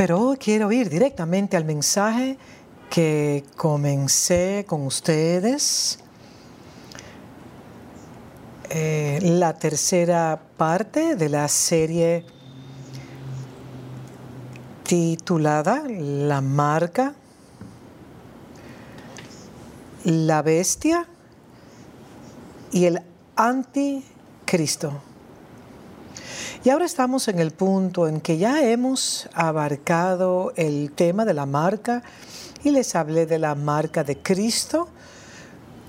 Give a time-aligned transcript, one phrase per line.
[0.00, 2.38] Pero quiero ir directamente al mensaje
[2.88, 5.98] que comencé con ustedes.
[8.70, 12.24] Eh, la tercera parte de la serie
[14.84, 17.12] titulada La marca,
[20.04, 21.06] la bestia
[22.72, 23.02] y el
[23.36, 25.09] anticristo.
[26.62, 31.46] Y ahora estamos en el punto en que ya hemos abarcado el tema de la
[31.46, 32.02] marca
[32.62, 34.86] y les hablé de la marca de Cristo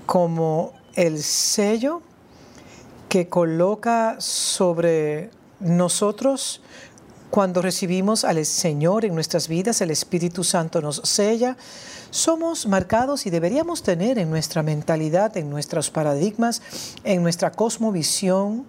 [0.06, 2.00] como el sello
[3.10, 5.28] que coloca sobre
[5.60, 6.62] nosotros
[7.28, 11.58] cuando recibimos al Señor en nuestras vidas, el Espíritu Santo nos sella,
[12.10, 16.62] somos marcados y deberíamos tener en nuestra mentalidad, en nuestros paradigmas,
[17.04, 18.66] en nuestra cosmovisión,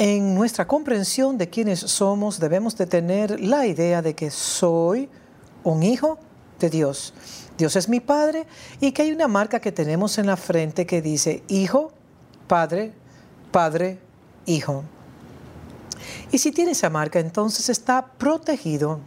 [0.00, 5.10] en nuestra comprensión de quiénes somos debemos de tener la idea de que soy
[5.62, 6.18] un hijo
[6.58, 7.12] de Dios.
[7.58, 8.46] Dios es mi Padre
[8.80, 11.92] y que hay una marca que tenemos en la frente que dice Hijo,
[12.46, 12.94] Padre,
[13.52, 13.98] Padre,
[14.46, 14.84] Hijo.
[16.32, 19.00] Y si tiene esa marca, entonces está protegido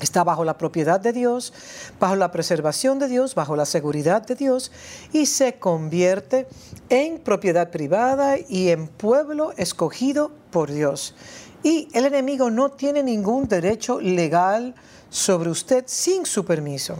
[0.00, 1.54] Está bajo la propiedad de Dios,
[1.98, 4.70] bajo la preservación de Dios, bajo la seguridad de Dios
[5.12, 6.46] y se convierte
[6.90, 11.14] en propiedad privada y en pueblo escogido por Dios.
[11.62, 14.74] Y el enemigo no tiene ningún derecho legal
[15.08, 16.96] sobre usted sin su permiso.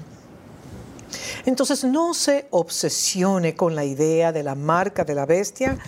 [1.44, 5.78] Entonces no se obsesione con la idea de la marca de la bestia,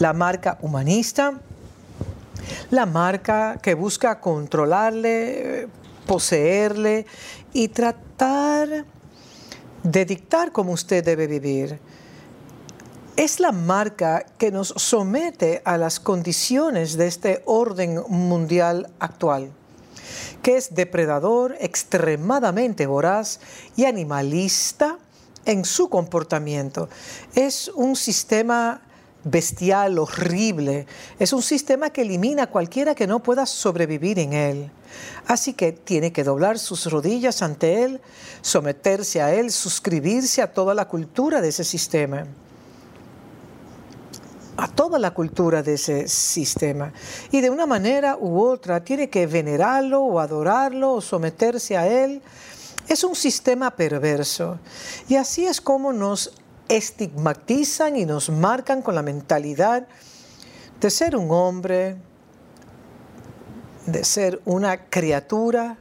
[0.00, 1.38] la marca humanista,
[2.70, 5.68] la marca que busca controlarle,
[6.08, 7.06] poseerle
[7.52, 8.84] y tratar
[9.84, 11.78] de dictar cómo usted debe vivir.
[13.14, 19.52] Es la marca que nos somete a las condiciones de este orden mundial actual,
[20.42, 23.40] que es depredador, extremadamente voraz
[23.76, 24.98] y animalista
[25.44, 26.88] en su comportamiento.
[27.34, 28.80] Es un sistema
[29.24, 30.86] bestial, horrible.
[31.18, 34.70] Es un sistema que elimina a cualquiera que no pueda sobrevivir en él.
[35.26, 38.00] Así que tiene que doblar sus rodillas ante él,
[38.40, 42.24] someterse a él, suscribirse a toda la cultura de ese sistema.
[44.56, 46.92] A toda la cultura de ese sistema.
[47.30, 52.22] Y de una manera u otra tiene que venerarlo o adorarlo o someterse a él.
[52.88, 54.58] Es un sistema perverso.
[55.08, 56.32] Y así es como nos
[56.68, 59.86] estigmatizan y nos marcan con la mentalidad
[60.80, 61.96] de ser un hombre,
[63.92, 65.78] de ser una criatura,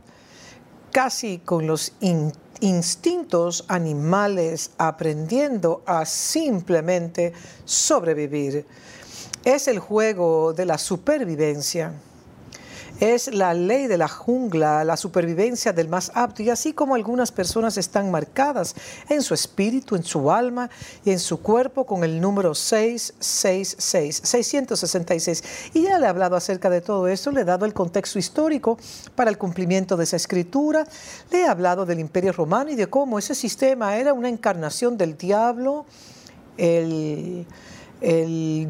[0.92, 1.94] casi con los
[2.60, 7.34] instintos animales aprendiendo a simplemente
[7.66, 8.66] sobrevivir.
[9.44, 11.94] Es el juego de la supervivencia
[13.00, 17.32] es la ley de la jungla, la supervivencia del más apto, y así como algunas
[17.32, 18.76] personas están marcadas
[19.10, 20.70] en su espíritu, en su alma
[21.06, 25.44] y en su cuerpo con el número 666, 666.
[25.74, 28.78] Y ya le he hablado acerca de todo esto, le he dado el contexto histórico
[29.16, 30.88] para el cumplimiento de esa escritura,
[31.32, 35.18] le he hablado del imperio romano y de cómo ese sistema era una encarnación del
[35.18, 35.86] diablo,
[36.58, 37.46] el,
[38.02, 38.68] el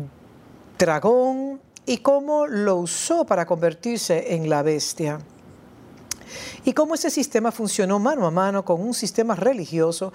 [0.77, 5.19] dragón, y cómo lo usó para convertirse en la bestia.
[6.65, 10.11] Y cómo ese sistema funcionó mano a mano con un sistema religioso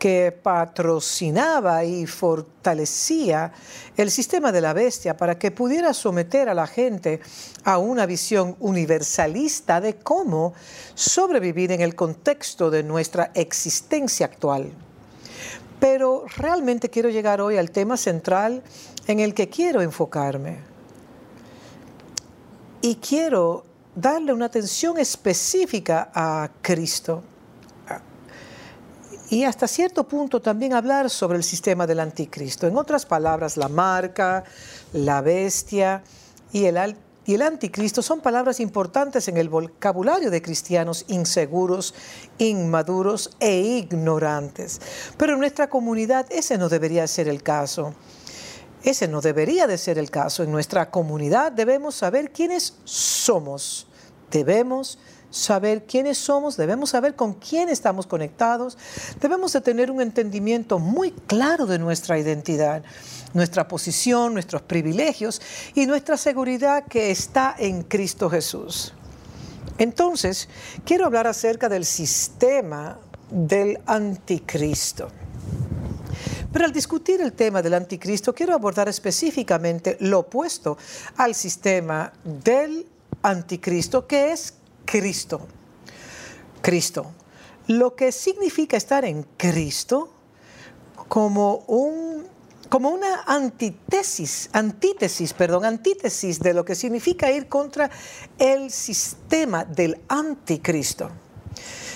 [0.00, 3.52] que patrocinaba y fortalecía
[3.96, 7.20] el sistema de la bestia para que pudiera someter a la gente
[7.62, 10.54] a una visión universalista de cómo
[10.96, 14.72] sobrevivir en el contexto de nuestra existencia actual.
[15.78, 18.64] Pero realmente quiero llegar hoy al tema central
[19.06, 20.71] en el que quiero enfocarme
[22.82, 27.22] y quiero darle una atención específica a Cristo.
[29.30, 32.66] Y hasta cierto punto también hablar sobre el sistema del anticristo.
[32.66, 34.44] En otras palabras, la marca,
[34.92, 36.02] la bestia
[36.52, 41.94] y el, y el anticristo son palabras importantes en el vocabulario de cristianos inseguros,
[42.36, 44.82] inmaduros e ignorantes.
[45.16, 47.94] Pero en nuestra comunidad ese no debería ser el caso.
[48.84, 50.42] Ese no debería de ser el caso.
[50.42, 53.86] En nuestra comunidad debemos saber quiénes somos.
[54.30, 54.98] Debemos
[55.32, 58.76] saber quiénes somos, debemos saber con quién estamos conectados,
[59.20, 62.82] debemos de tener un entendimiento muy claro de nuestra identidad,
[63.32, 65.40] nuestra posición, nuestros privilegios
[65.74, 68.92] y nuestra seguridad que está en Cristo Jesús.
[69.78, 70.48] Entonces,
[70.84, 72.98] quiero hablar acerca del sistema
[73.30, 75.08] del anticristo.
[76.52, 80.76] Pero al discutir el tema del anticristo, quiero abordar específicamente lo opuesto
[81.16, 82.86] al sistema del
[83.22, 84.54] anticristo, que es
[84.84, 85.46] Cristo.
[86.60, 87.12] Cristo.
[87.68, 90.12] Lo que significa estar en Cristo
[91.08, 92.30] como un
[92.68, 97.90] como una antítesis, antítesis, perdón, antítesis de lo que significa ir contra
[98.38, 101.10] el sistema del anticristo.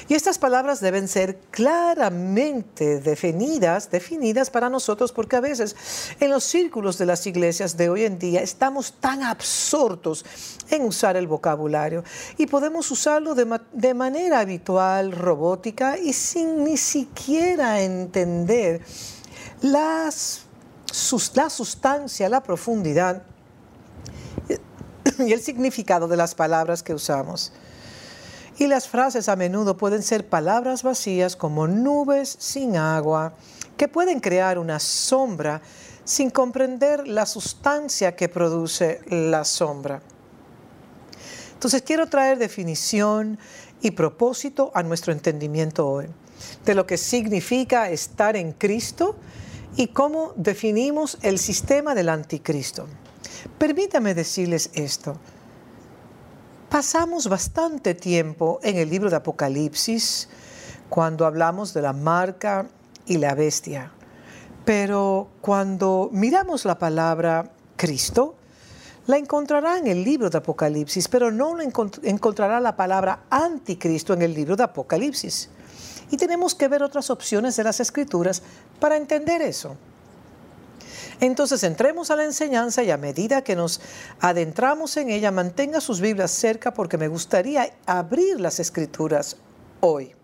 [0.08, 5.74] Y estas palabras deben ser claramente definidas, definidas para nosotros, porque a veces
[6.20, 10.24] en los círculos de las iglesias de hoy en día estamos tan absortos
[10.70, 12.04] en usar el vocabulario
[12.38, 18.82] y podemos usarlo de, de manera habitual, robótica y sin ni siquiera entender
[19.62, 20.42] las,
[21.34, 23.22] la sustancia, la profundidad
[25.18, 27.52] y el significado de las palabras que usamos.
[28.58, 33.34] Y las frases a menudo pueden ser palabras vacías como nubes sin agua,
[33.76, 35.60] que pueden crear una sombra
[36.04, 40.00] sin comprender la sustancia que produce la sombra.
[41.52, 43.38] Entonces quiero traer definición
[43.82, 46.06] y propósito a nuestro entendimiento hoy
[46.64, 49.16] de lo que significa estar en Cristo
[49.76, 52.86] y cómo definimos el sistema del anticristo.
[53.58, 55.18] Permítame decirles esto.
[56.68, 60.28] Pasamos bastante tiempo en el libro de Apocalipsis
[60.88, 62.66] cuando hablamos de la marca
[63.06, 63.92] y la bestia.
[64.64, 68.34] Pero cuando miramos la palabra Cristo,
[69.06, 74.34] la encontrará en el libro de Apocalipsis, pero no encontrará la palabra anticristo en el
[74.34, 75.48] libro de Apocalipsis.
[76.10, 78.42] Y tenemos que ver otras opciones de las escrituras
[78.80, 79.76] para entender eso.
[81.20, 83.80] Entonces entremos a la enseñanza y a medida que nos
[84.20, 89.36] adentramos en ella, mantenga sus Biblias cerca porque me gustaría abrir las escrituras
[89.80, 90.14] hoy.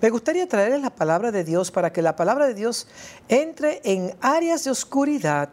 [0.00, 2.86] Me gustaría traerles la palabra de Dios para que la palabra de Dios
[3.28, 5.50] entre en áreas de oscuridad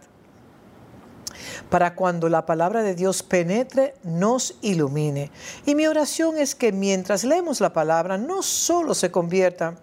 [1.69, 5.31] para cuando la palabra de Dios penetre, nos ilumine.
[5.65, 9.75] Y mi oración es que mientras leemos la palabra, no solo se convierta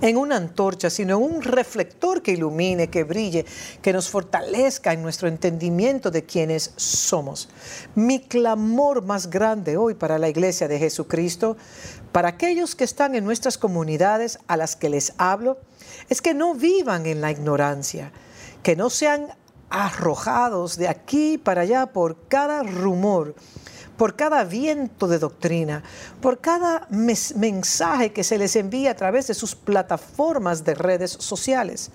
[0.00, 3.44] en una antorcha, sino en un reflector que ilumine, que brille,
[3.82, 7.48] que nos fortalezca en nuestro entendimiento de quienes somos.
[7.94, 11.56] Mi clamor más grande hoy para la iglesia de Jesucristo,
[12.12, 15.58] para aquellos que están en nuestras comunidades a las que les hablo,
[16.08, 18.12] es que no vivan en la ignorancia,
[18.62, 19.28] que no sean
[19.70, 23.36] arrojados de aquí para allá por cada rumor
[24.00, 25.82] por cada viento de doctrina,
[26.22, 31.90] por cada mensaje que se les envía a través de sus plataformas de redes sociales,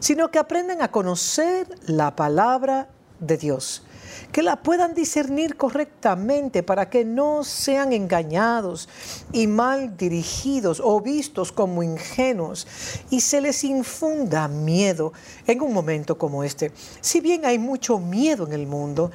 [0.00, 2.88] sino que aprendan a conocer la palabra
[3.20, 3.85] de Dios
[4.32, 8.88] que la puedan discernir correctamente para que no sean engañados
[9.32, 12.66] y mal dirigidos o vistos como ingenuos
[13.10, 15.12] y se les infunda miedo
[15.46, 16.72] en un momento como este.
[17.00, 19.10] Si bien hay mucho miedo en el mundo,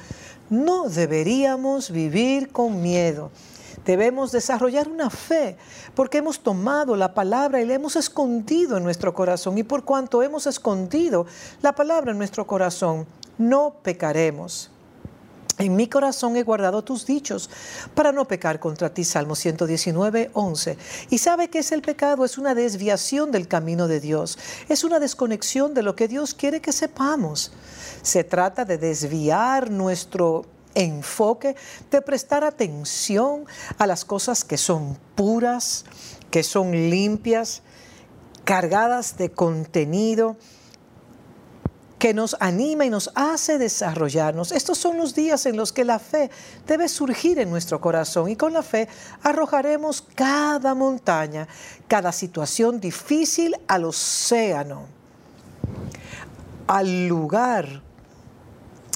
[0.50, 3.30] no deberíamos vivir con miedo.
[3.84, 5.56] Debemos desarrollar una fe
[5.94, 9.58] porque hemos tomado la palabra y la hemos escondido en nuestro corazón.
[9.58, 11.26] Y por cuanto hemos escondido
[11.62, 13.06] la palabra en nuestro corazón,
[13.38, 14.71] no pecaremos.
[15.58, 17.50] En mi corazón he guardado tus dichos
[17.94, 19.04] para no pecar contra ti.
[19.04, 20.78] Salmo 119, 11.
[21.10, 24.38] Y sabe que es el pecado, es una desviación del camino de Dios,
[24.68, 27.52] es una desconexión de lo que Dios quiere que sepamos.
[28.02, 31.54] Se trata de desviar nuestro enfoque,
[31.90, 33.44] de prestar atención
[33.78, 35.84] a las cosas que son puras,
[36.30, 37.62] que son limpias,
[38.44, 40.36] cargadas de contenido,
[42.02, 44.50] que nos anima y nos hace desarrollarnos.
[44.50, 46.32] Estos son los días en los que la fe
[46.66, 48.88] debe surgir en nuestro corazón y con la fe
[49.22, 51.46] arrojaremos cada montaña,
[51.86, 54.86] cada situación difícil al océano,
[56.66, 57.82] al lugar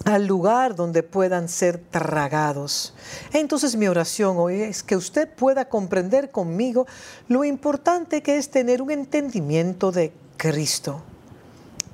[0.04, 2.92] al lugar donde puedan ser tragados.
[3.32, 6.88] Entonces mi oración hoy es que usted pueda comprender conmigo
[7.28, 11.02] lo importante que es tener un entendimiento de Cristo,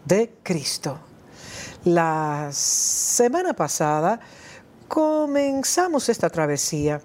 [0.04, 0.98] de Cristo.
[1.84, 4.20] La semana pasada
[4.88, 7.00] comenzamos esta travesía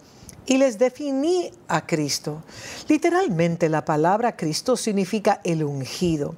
[0.45, 2.43] y les definí a Cristo.
[2.87, 6.35] Literalmente la palabra Cristo significa el ungido.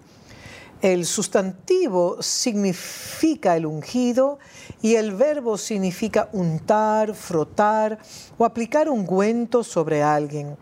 [0.82, 4.40] El sustantivo significa el ungido
[4.82, 8.00] y el verbo significa untar, frotar
[8.38, 10.56] o aplicar ungüento sobre alguien,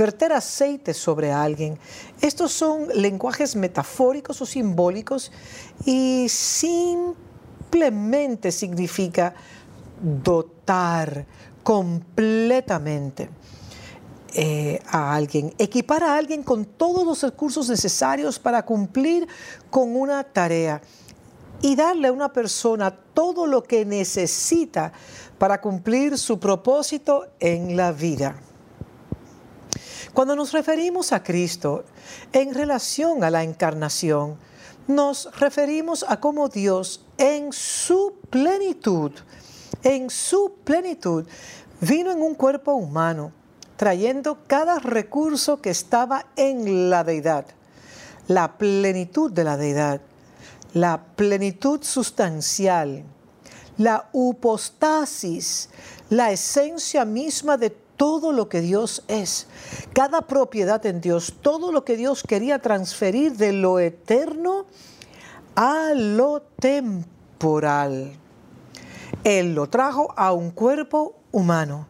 [0.00, 1.78] verter aceite sobre alguien.
[2.22, 5.30] Estos son lenguajes metafóricos o simbólicos
[5.84, 9.34] y simplemente significa
[10.00, 11.26] dotar
[11.62, 13.28] completamente.
[14.32, 19.26] Eh, a alguien, equipar a alguien con todos los recursos necesarios para cumplir
[19.70, 20.80] con una tarea
[21.60, 24.92] y darle a una persona todo lo que necesita
[25.36, 28.36] para cumplir su propósito en la vida.
[30.12, 31.84] Cuando nos referimos a Cristo
[32.32, 34.36] en relación a la encarnación,
[34.88, 39.12] nos referimos a cómo Dios en su plenitud,
[39.84, 41.26] en su plenitud,
[41.80, 43.32] vino en un cuerpo humano,
[43.76, 47.46] trayendo cada recurso que estaba en la deidad,
[48.26, 50.00] la plenitud de la deidad,
[50.74, 53.04] la plenitud sustancial,
[53.78, 55.70] la upostasis,
[56.10, 59.46] la esencia misma de todo lo que Dios es,
[59.92, 64.64] cada propiedad en Dios, todo lo que Dios quería transferir de lo eterno
[65.54, 68.14] a lo temporal.
[69.22, 71.88] Él lo trajo a un cuerpo humano.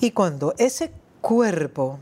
[0.00, 1.98] Y cuando ese cuerpo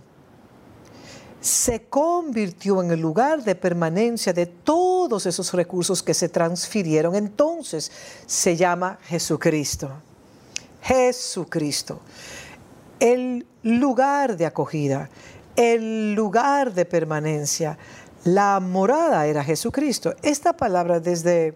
[1.41, 7.91] se convirtió en el lugar de permanencia de todos esos recursos que se transfirieron, entonces
[8.25, 9.91] se llama Jesucristo.
[10.81, 12.01] Jesucristo.
[13.01, 15.09] El lugar de acogida,
[15.55, 17.79] el lugar de permanencia,
[18.25, 20.15] la morada era Jesucristo.
[20.23, 21.55] Esta palabra desde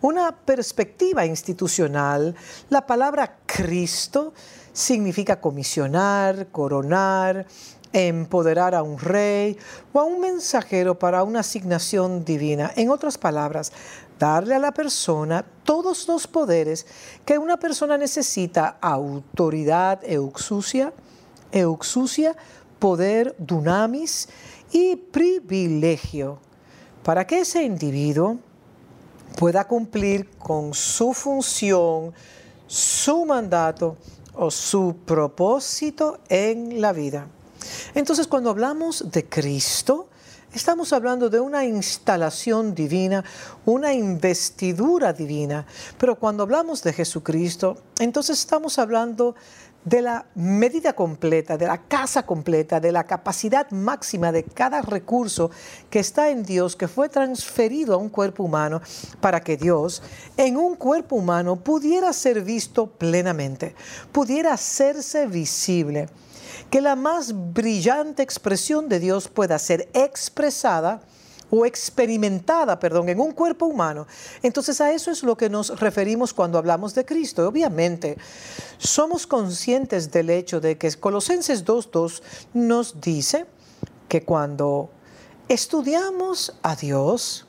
[0.00, 2.36] una perspectiva institucional,
[2.68, 4.34] la palabra Cristo
[4.72, 7.46] significa comisionar, coronar,
[7.94, 9.56] empoderar a un rey
[9.92, 12.72] o a un mensajero para una asignación divina.
[12.76, 13.72] En otras palabras,
[14.24, 16.86] darle a la persona todos los poderes
[17.26, 20.94] que una persona necesita, autoridad, euxusia,
[21.52, 22.34] euxusia,
[22.78, 24.26] poder, dunamis
[24.72, 26.38] y privilegio,
[27.02, 28.38] para que ese individuo
[29.36, 32.14] pueda cumplir con su función,
[32.66, 33.98] su mandato
[34.32, 37.26] o su propósito en la vida.
[37.94, 40.08] Entonces, cuando hablamos de Cristo,
[40.54, 43.24] estamos hablando de una instalación divina,
[43.66, 45.66] una investidura divina.
[45.98, 49.34] Pero cuando hablamos de Jesucristo, entonces estamos hablando
[49.84, 55.50] de la medida completa, de la casa completa, de la capacidad máxima de cada recurso
[55.90, 58.80] que está en Dios, que fue transferido a un cuerpo humano
[59.20, 60.02] para que Dios
[60.36, 63.74] en un cuerpo humano pudiera ser visto plenamente,
[64.10, 66.08] pudiera hacerse visible,
[66.74, 71.02] que la más brillante expresión de Dios pueda ser expresada
[71.48, 74.08] o experimentada, perdón, en un cuerpo humano.
[74.42, 77.46] Entonces a eso es lo que nos referimos cuando hablamos de Cristo.
[77.46, 78.18] Obviamente,
[78.76, 82.22] somos conscientes del hecho de que Colosenses 2.2
[82.54, 83.46] nos dice
[84.08, 84.90] que cuando
[85.46, 87.46] estudiamos a Dios,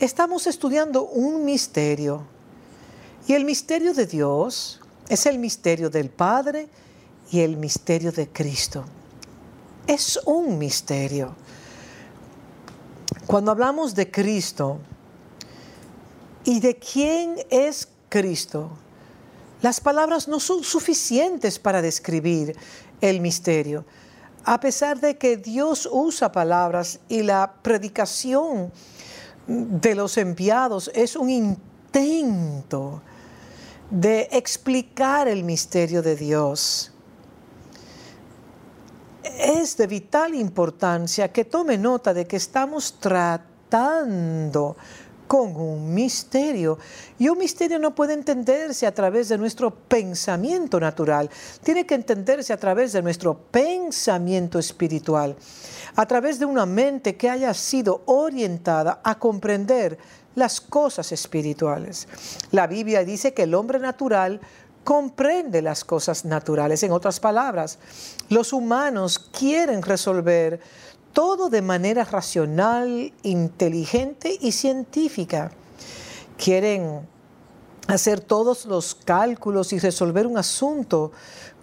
[0.00, 2.26] estamos estudiando un misterio.
[3.28, 6.68] Y el misterio de Dios es el misterio del Padre
[7.30, 8.84] y el misterio de Cristo.
[9.86, 11.34] Es un misterio.
[13.26, 14.78] Cuando hablamos de Cristo
[16.44, 18.70] y de quién es Cristo,
[19.62, 22.56] las palabras no son suficientes para describir
[23.00, 23.84] el misterio.
[24.44, 28.70] A pesar de que Dios usa palabras y la predicación
[29.46, 33.02] de los enviados es un intento
[33.90, 36.93] de explicar el misterio de Dios
[39.60, 44.76] es de vital importancia que tome nota de que estamos tratando
[45.26, 46.78] con un misterio.
[47.18, 51.30] Y un misterio no puede entenderse a través de nuestro pensamiento natural,
[51.62, 55.36] tiene que entenderse a través de nuestro pensamiento espiritual,
[55.96, 59.98] a través de una mente que haya sido orientada a comprender
[60.34, 62.08] las cosas espirituales.
[62.50, 64.40] La Biblia dice que el hombre natural
[64.84, 66.82] comprende las cosas naturales.
[66.82, 67.78] En otras palabras,
[68.28, 70.60] los humanos quieren resolver
[71.12, 75.50] todo de manera racional, inteligente y científica.
[76.36, 77.08] Quieren
[77.86, 81.12] hacer todos los cálculos y resolver un asunto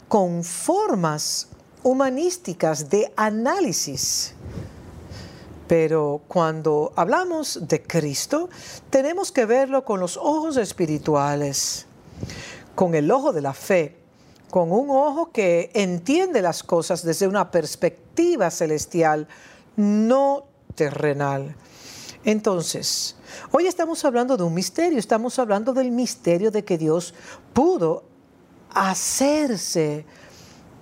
[0.07, 1.47] con formas
[1.83, 4.33] humanísticas de análisis.
[5.67, 8.49] Pero cuando hablamos de Cristo,
[8.89, 11.85] tenemos que verlo con los ojos espirituales
[12.75, 13.97] con el ojo de la fe,
[14.49, 19.27] con un ojo que entiende las cosas desde una perspectiva celestial,
[19.75, 21.55] no terrenal.
[22.23, 23.15] Entonces,
[23.51, 27.13] hoy estamos hablando de un misterio, estamos hablando del misterio de que Dios
[27.53, 28.03] pudo
[28.73, 30.05] hacerse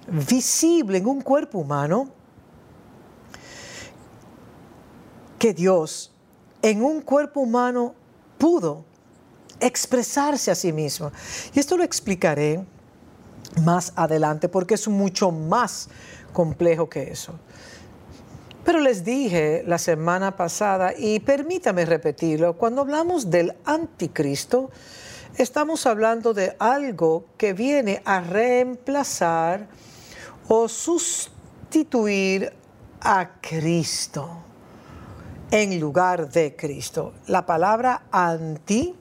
[0.07, 2.09] visible en un cuerpo humano,
[5.37, 6.11] que Dios
[6.61, 7.95] en un cuerpo humano
[8.37, 8.88] pudo
[9.59, 11.11] expresarse a sí mismo.
[11.53, 12.63] Y esto lo explicaré
[13.63, 15.89] más adelante porque es mucho más
[16.33, 17.33] complejo que eso.
[18.63, 24.69] Pero les dije la semana pasada, y permítame repetirlo, cuando hablamos del anticristo,
[25.37, 29.67] estamos hablando de algo que viene a reemplazar
[30.47, 32.53] o sustituir
[33.01, 34.43] a Cristo
[35.51, 37.13] en lugar de Cristo.
[37.27, 38.95] La palabra anti,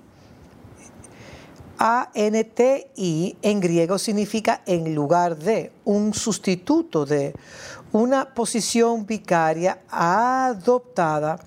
[1.79, 7.35] A-N-T-I, en griego significa en lugar de, un sustituto de,
[7.93, 11.39] una posición vicaria adoptada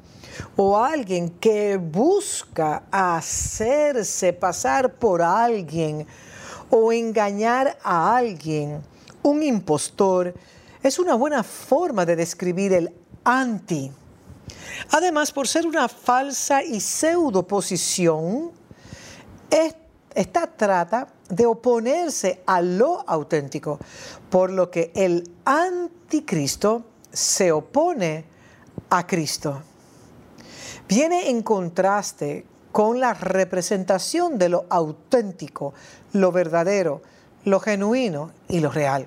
[0.56, 6.08] o alguien que busca hacerse pasar por alguien
[6.70, 8.82] o engañar a alguien,
[9.24, 10.34] un impostor,
[10.82, 13.92] es una buena forma de describir el anti.
[14.92, 18.52] Además, por ser una falsa y pseudo posición,
[20.16, 23.80] esta trata de oponerse a lo auténtico,
[24.30, 28.26] por lo que el anticristo se opone
[28.90, 29.62] a Cristo.
[30.88, 35.74] Viene en contraste con la representación de lo auténtico,
[36.14, 37.02] lo verdadero,
[37.46, 39.06] lo genuino y lo real.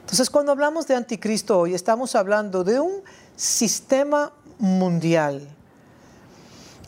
[0.00, 3.02] Entonces, cuando hablamos de anticristo hoy, estamos hablando de un
[3.36, 5.48] sistema mundial,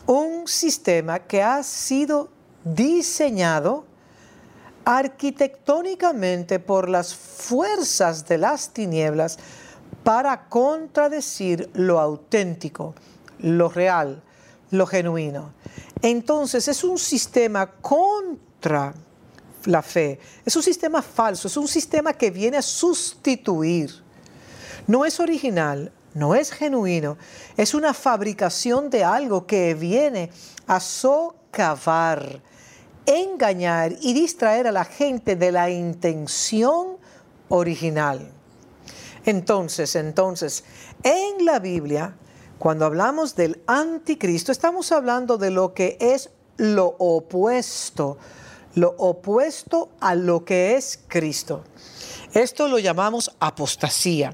[0.05, 2.29] un sistema que ha sido
[2.73, 3.85] diseñado
[4.85, 9.37] arquitectónicamente por las fuerzas de las tinieblas
[10.03, 12.95] para contradecir lo auténtico,
[13.39, 14.23] lo real,
[14.71, 15.51] lo genuino.
[16.01, 18.93] Entonces es un sistema contra
[19.65, 23.91] la fe, es un sistema falso, es un sistema que viene a sustituir.
[24.87, 27.17] No es original, no es genuino,
[27.57, 30.31] es una fabricación de algo que viene
[30.65, 32.41] a socavar,
[33.07, 36.97] engañar y distraer a la gente de la intención
[37.49, 38.31] original.
[39.25, 40.63] Entonces, entonces,
[41.03, 42.13] en la Biblia
[42.57, 48.17] cuando hablamos del anticristo, estamos hablando de lo que es lo opuesto,
[48.73, 51.63] lo opuesto a lo que es Cristo.
[52.33, 54.33] Esto lo llamamos apostasía,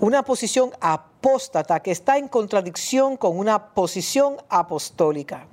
[0.00, 5.46] una posición apóstata que está en contradicción con una posición apostólica.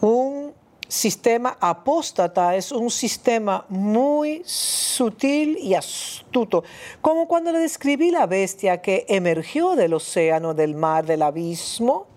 [0.00, 0.54] Un
[0.90, 6.64] sistema apóstata es un sistema muy sutil y astuto,
[7.00, 12.08] como cuando le describí la bestia que emergió del océano, del mar, del abismo,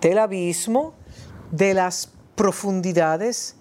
[0.00, 0.94] del abismo,
[1.50, 3.56] de las profundidades,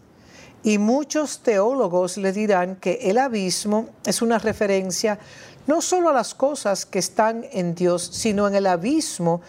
[0.63, 5.19] y muchos teólogos le dirán que el abismo es una referencia
[5.67, 9.41] no solo a las cosas que están en Dios, sino en el abismo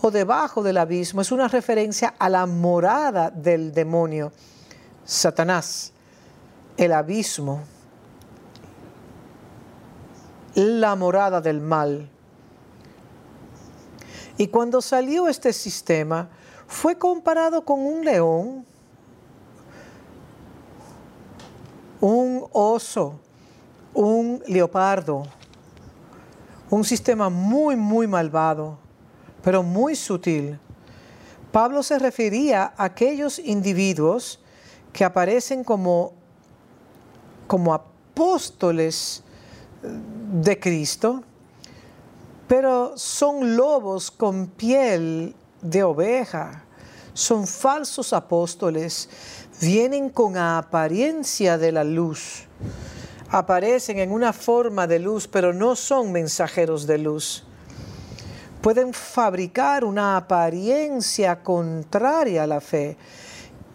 [0.00, 4.32] o debajo del abismo es una referencia a la morada del demonio,
[5.04, 5.92] Satanás,
[6.76, 7.62] el abismo,
[10.54, 12.08] la morada del mal.
[14.36, 16.28] Y cuando salió este sistema,
[16.68, 18.64] fue comparado con un león,
[22.00, 23.18] un oso,
[23.94, 25.24] un leopardo,
[26.70, 28.87] un sistema muy, muy malvado
[29.42, 30.58] pero muy sutil.
[31.52, 34.40] Pablo se refería a aquellos individuos
[34.92, 36.12] que aparecen como,
[37.46, 39.22] como apóstoles
[39.82, 41.22] de Cristo,
[42.46, 46.64] pero son lobos con piel de oveja,
[47.14, 49.08] son falsos apóstoles,
[49.60, 52.44] vienen con apariencia de la luz,
[53.30, 57.47] aparecen en una forma de luz, pero no son mensajeros de luz
[58.68, 62.98] pueden fabricar una apariencia contraria a la fe.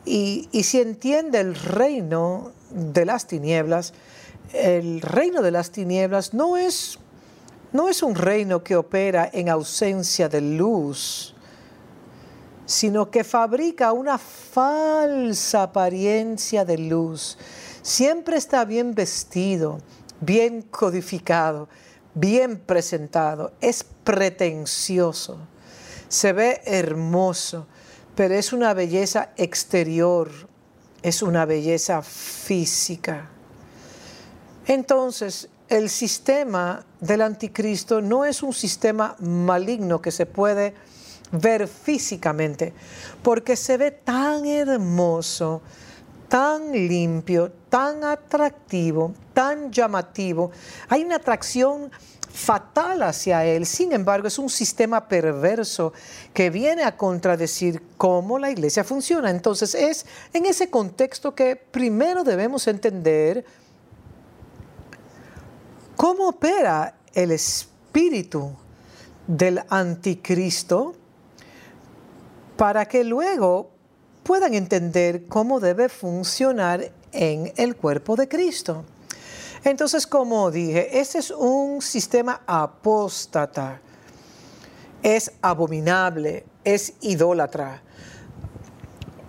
[0.05, 3.95] Y, si entiende el reino de las tinieblas,
[4.53, 6.99] el reino de las tinieblas no es,
[7.71, 11.33] no es un reino que opera en ausencia de luz,
[12.67, 17.39] sino que fabrica una falsa apariencia de luz.
[17.81, 19.79] Siempre está bien vestido,
[20.21, 21.67] bien codificado,
[22.15, 25.39] bien presentado, es pretencioso,
[26.07, 27.67] se ve hermoso,
[28.15, 30.29] pero es una belleza exterior,
[31.01, 33.29] es una belleza física.
[34.65, 40.73] Entonces, el sistema del anticristo no es un sistema maligno que se puede
[41.31, 42.73] ver físicamente,
[43.23, 45.61] porque se ve tan hermoso,
[46.29, 50.51] tan limpio, tan atractivo, tan llamativo.
[50.89, 51.89] Hay una atracción
[52.31, 53.65] fatal hacia él.
[53.65, 55.91] Sin embargo, es un sistema perverso
[56.35, 59.31] que viene a contradecir cómo la iglesia funciona.
[59.31, 63.43] Entonces, es en ese contexto que primero debemos entender
[65.95, 68.51] cómo opera el espíritu
[69.25, 70.93] del anticristo
[72.55, 73.71] para que luego
[74.21, 78.83] puedan entender cómo debe funcionar en el cuerpo de Cristo.
[79.63, 83.79] Entonces, como dije, ese es un sistema apóstata,
[85.01, 87.81] es abominable, es idólatra.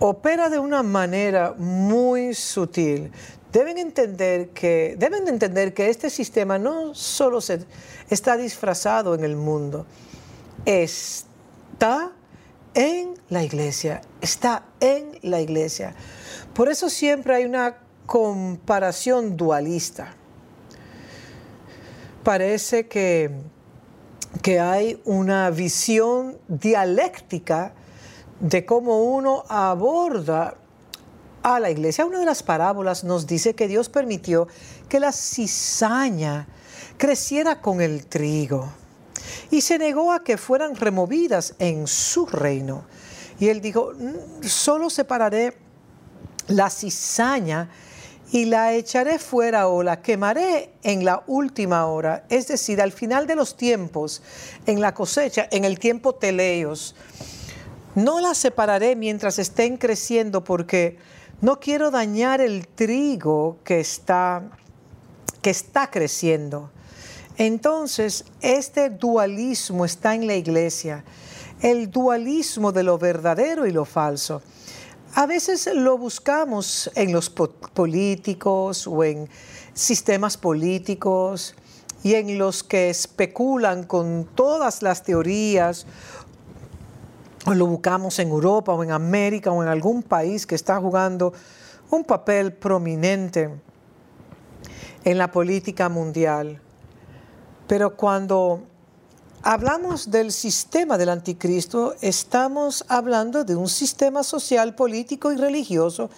[0.01, 3.13] Opera de una manera muy sutil.
[3.53, 7.65] Deben entender que, deben entender que este sistema no solo se,
[8.11, 9.87] está disfrazado en el mundo,
[10.65, 12.11] está
[12.75, 15.95] en la iglesia, está en la iglesia.
[16.55, 20.15] Por eso siempre hay una comparación dualista.
[22.23, 23.31] Parece que,
[24.41, 27.75] que hay una visión dialéctica
[28.39, 30.55] de cómo uno aborda
[31.43, 32.07] a la iglesia.
[32.07, 34.47] Una de las parábolas nos dice que Dios permitió
[34.89, 36.47] que la cizaña
[36.97, 38.73] creciera con el trigo
[39.51, 42.85] y se negó a que fueran removidas en su reino.
[43.41, 45.64] Y él dijo, mm, solo separaré
[46.49, 47.71] la cizaña
[48.33, 53.27] y la echaré fuera o la quemaré en la última hora, es decir, al final
[53.27, 54.23] de los tiempos,
[54.67, 56.97] en la cosecha, en el tiempo teleos.
[57.95, 60.99] No la separaré mientras estén creciendo porque
[61.41, 64.43] no quiero dañar el trigo que está,
[65.41, 66.71] que está creciendo.
[67.37, 71.05] Entonces, este dualismo está en la iglesia,
[71.61, 74.43] el dualismo de lo verdadero y lo falso.
[75.17, 79.29] A veces lo buscamos en los políticos o en
[79.73, 81.55] sistemas políticos
[82.03, 85.87] y en los que especulan con todas las teorías,
[87.47, 91.33] o lo buscamos en Europa o en América o en algún país que está jugando
[91.91, 93.51] un papel prominente
[95.05, 96.61] en la política mundial.
[97.69, 98.65] Pero cuando
[99.45, 106.11] hablamos del sistema del anticristo, estamos hablando de un sistema social, político y religioso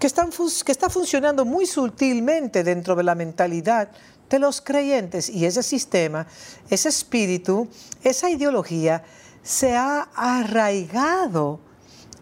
[0.00, 3.88] que, está funcionando muy sutilmente dentro de la mentalidad
[4.28, 5.30] de los creyentes.
[5.30, 6.26] Y ese sistema,
[6.68, 7.68] ese espíritu,
[8.02, 9.04] esa ideología
[9.42, 11.60] se ha arraigado,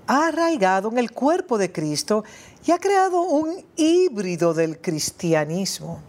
[0.07, 2.25] ha arraigado en el cuerpo de Cristo
[2.67, 6.01] y ha creado un híbrido del cristianismo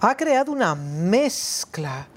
[0.00, 2.08] ha creado una mezcla.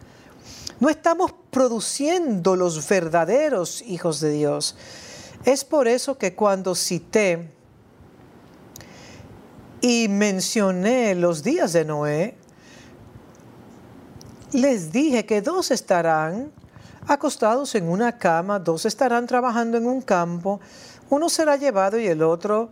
[0.84, 4.76] No estamos produciendo los verdaderos hijos de Dios.
[5.46, 7.50] Es por eso que cuando cité
[9.80, 12.36] y mencioné los días de Noé,
[14.52, 16.52] les dije que dos estarán
[17.08, 20.60] acostados en una cama, dos estarán trabajando en un campo,
[21.10, 22.72] uno será llevado y el otro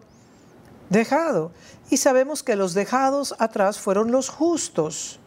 [0.89, 1.53] dejado.
[1.89, 5.20] Y sabemos que los dejados atrás fueron los justos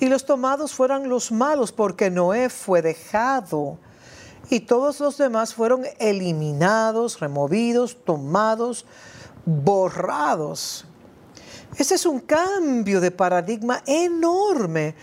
[0.00, 3.78] y los tomados fueron los malos porque Noé fue dejado
[4.50, 8.84] y todos los demás fueron eliminados, removidos, tomados,
[9.44, 10.84] borrados.
[11.78, 14.94] Ese es un cambio de paradigma enorme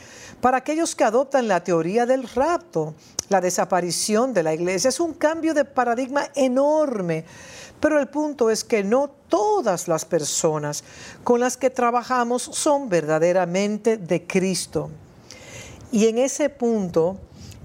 [0.41, 2.95] para aquellos que adoptan la teoría del rapto,
[3.29, 4.89] la desaparición de la iglesia.
[4.89, 7.25] Es un cambio de paradigma enorme
[7.83, 10.85] pero el punto es que no todas las personas
[11.25, 14.89] con las que trabajamos son verdaderamente de Cristo.
[15.91, 17.17] Y en ese punto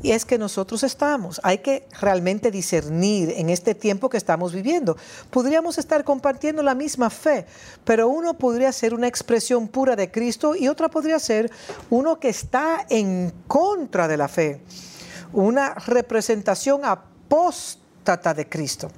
[0.03, 1.41] es que nosotros estamos.
[1.45, 4.97] Hay que realmente discernir en este tiempo que estamos viviendo.
[5.31, 7.47] Podríamos estar compartiendo la misma fe,
[7.85, 11.49] pero uno podría ser una expresión pura de Cristo y otra podría ser
[11.91, 14.63] uno que está en contra de la fe,
[15.33, 18.91] una representación apóstata de Cristo.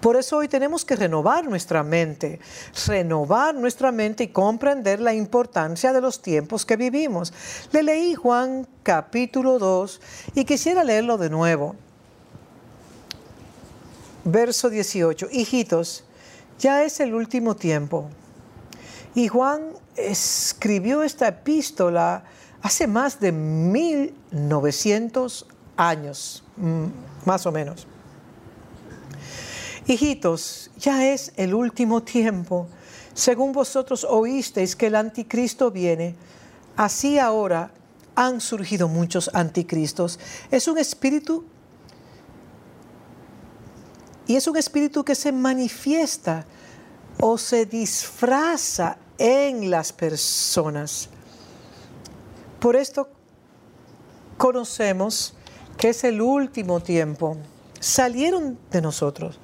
[0.00, 2.40] Por eso hoy tenemos que renovar nuestra mente,
[2.86, 7.32] renovar nuestra mente y comprender la importancia de los tiempos que vivimos.
[7.72, 10.00] Le leí Juan capítulo 2
[10.34, 11.76] y quisiera leerlo de nuevo.
[14.24, 15.28] Verso 18.
[15.30, 16.04] Hijitos,
[16.58, 18.08] ya es el último tiempo.
[19.14, 22.24] Y Juan escribió esta epístola
[22.62, 26.86] hace más de 1900 años, mm,
[27.24, 27.86] más o menos.
[29.88, 32.66] Hijitos, ya es el último tiempo.
[33.14, 36.14] Según vosotros oísteis que el anticristo viene,
[36.76, 37.70] así ahora
[38.14, 40.20] han surgido muchos anticristos.
[40.50, 41.42] Es un espíritu
[44.26, 46.44] y es un espíritu que se manifiesta
[47.18, 51.08] o se disfraza en las personas.
[52.60, 53.08] Por esto
[54.36, 55.32] conocemos
[55.78, 57.38] que es el último tiempo.
[57.80, 59.40] Salieron de nosotros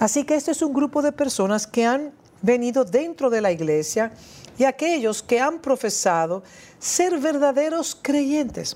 [0.00, 4.10] Así que este es un grupo de personas que han venido dentro de la iglesia
[4.56, 6.42] y aquellos que han profesado
[6.78, 8.72] ser verdaderos creyentes.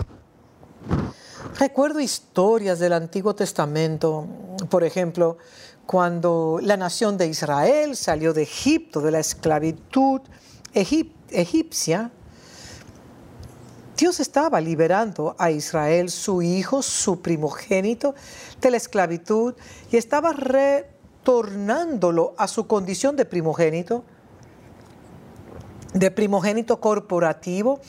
[1.57, 4.27] Recuerdo historias del Antiguo Testamento,
[4.69, 5.39] por ejemplo,
[5.87, 10.21] cuando la nación de Israel salió de Egipto, de la esclavitud
[10.73, 12.11] egipcia,
[13.97, 18.13] Dios estaba liberando a Israel, su hijo, su primogénito,
[18.61, 19.55] de la esclavitud
[19.89, 20.33] y estaba
[21.25, 24.03] retornándolo a su condición de primogénito,
[25.95, 27.79] de primogénito corporativo,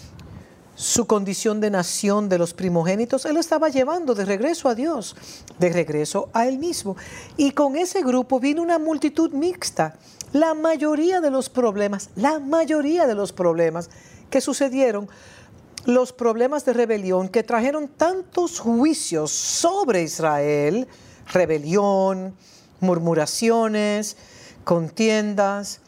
[0.75, 5.17] su condición de nación de los primogénitos, Él lo estaba llevando de regreso a Dios,
[5.59, 6.97] de regreso a Él mismo.
[7.37, 9.97] Y con ese grupo vino una multitud mixta.
[10.33, 13.91] La mayoría de los problemas, la mayoría de los problemas
[14.31, 15.11] que sucedieron,
[15.85, 20.89] los problemas de rebelión que trajeron tantos juicios sobre Israel,
[21.33, 22.35] rebelión,
[22.81, 24.17] murmuraciones,
[24.65, 25.81] contiendas,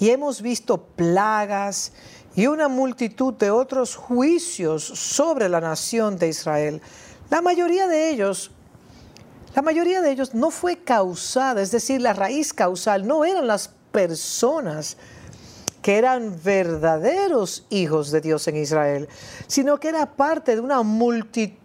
[0.00, 1.92] y hemos visto plagas,
[2.36, 6.82] y una multitud de otros juicios sobre la nación de Israel.
[7.30, 8.50] La mayoría de ellos,
[9.54, 13.70] la mayoría de ellos no fue causada, es decir, la raíz causal no eran las
[13.92, 14.96] personas
[15.80, 19.08] que eran verdaderos hijos de Dios en Israel,
[19.46, 21.63] sino que era parte de una multitud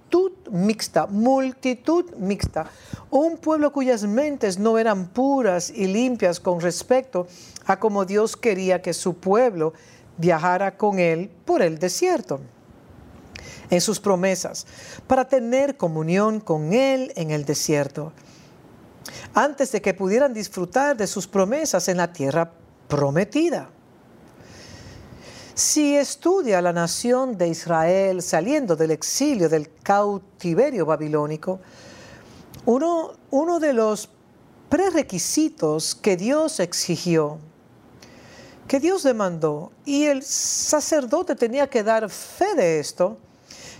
[0.51, 2.69] mixta, multitud mixta,
[3.09, 7.27] un pueblo cuyas mentes no eran puras y limpias con respecto
[7.65, 9.73] a cómo Dios quería que su pueblo
[10.17, 12.39] viajara con él por el desierto.
[13.69, 14.65] En sus promesas,
[15.05, 18.11] para tener comunión con Él en el desierto,
[19.35, 22.51] antes de que pudieran disfrutar de sus promesas en la tierra
[22.87, 23.69] prometida.
[25.59, 31.59] Si estudia la nación de Israel saliendo del exilio, del cautiverio babilónico,
[32.65, 34.07] uno, uno de los
[34.69, 37.39] prerequisitos que Dios exigió
[38.69, 43.17] que Dios demandó y el sacerdote tenía que dar fe de esto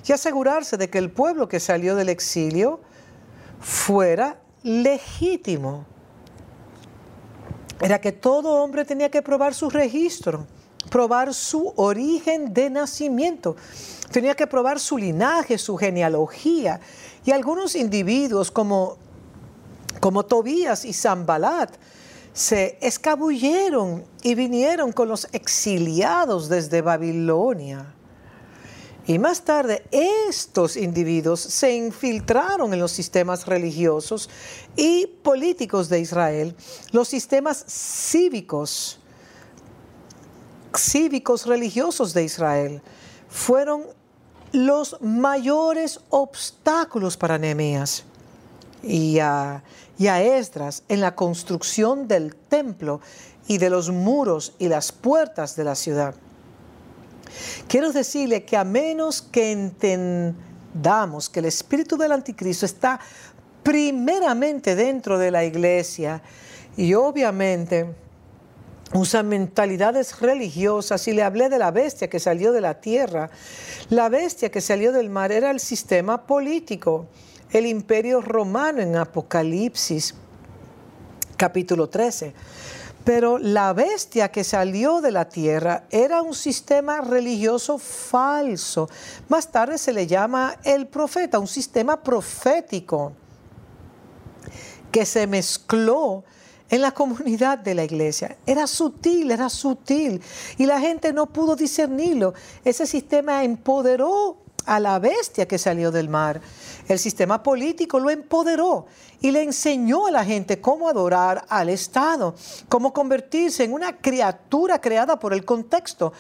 [0.06, 2.82] y asegurarse de que el pueblo que salió del exilio
[3.62, 5.86] fuera legítimo.
[7.80, 10.46] Era que todo hombre tenía que probar su registro,
[10.90, 13.56] probar su origen de nacimiento,
[14.12, 16.80] tenía que probar su linaje, su genealogía.
[17.26, 18.98] Y algunos individuos como,
[20.00, 21.76] como Tobías y Zambalat,
[22.34, 27.94] se escabulleron y vinieron con los exiliados desde Babilonia.
[29.08, 34.30] Y más tarde estos individuos se infiltraron en los sistemas religiosos
[34.76, 36.56] y políticos de Israel,
[36.92, 39.00] los sistemas cívicos,
[40.76, 42.82] cívicos religiosos de Israel,
[43.30, 43.84] fueron
[44.52, 48.04] los mayores obstáculos para Nehemías
[48.82, 49.64] y a,
[49.98, 53.02] y a Esdras en la construcción del templo
[53.48, 56.16] y de los muros y las puertas de la ciudad.
[57.68, 63.00] Quiero decirle que a menos que entendamos que el espíritu del anticristo está
[63.64, 66.22] primeramente dentro de la iglesia
[66.78, 67.94] y obviamente
[68.94, 73.30] usa mentalidades religiosas y le hablé de la bestia que salió de la tierra.
[73.90, 77.08] La bestia que salió del mar era el sistema político
[77.52, 80.14] el imperio romano en Apocalipsis
[81.36, 82.34] capítulo 13.
[83.04, 88.90] Pero la bestia que salió de la tierra era un sistema religioso falso.
[89.30, 93.14] Más tarde se le llama el profeta, un sistema profético
[94.92, 96.24] que se mezcló
[96.70, 98.38] en la comunidad de la iglesia.
[98.46, 100.22] Era sutil, era sutil.
[100.58, 102.34] Y la gente no pudo discernirlo.
[102.64, 106.42] Ese sistema empoderó a la bestia que salió del mar.
[106.88, 108.86] El sistema político lo empoderó
[109.22, 112.36] y le enseñó a la gente cómo adorar al Estado,
[112.68, 116.14] cómo convertirse en una criatura creada por el contexto,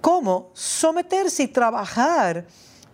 [0.00, 2.46] cómo someterse y trabajar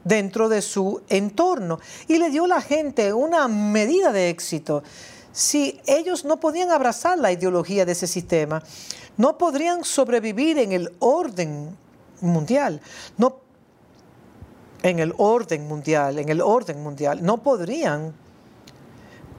[0.04, 1.78] dentro de su entorno.
[2.08, 4.82] Y le dio a la gente una medida de éxito.
[5.32, 8.62] Si ellos no podían abrazar la ideología de ese sistema,
[9.16, 11.76] no podrían sobrevivir en el orden
[12.20, 12.80] mundial,
[13.16, 13.36] no
[14.82, 18.14] en el orden mundial, en el orden mundial, no podrían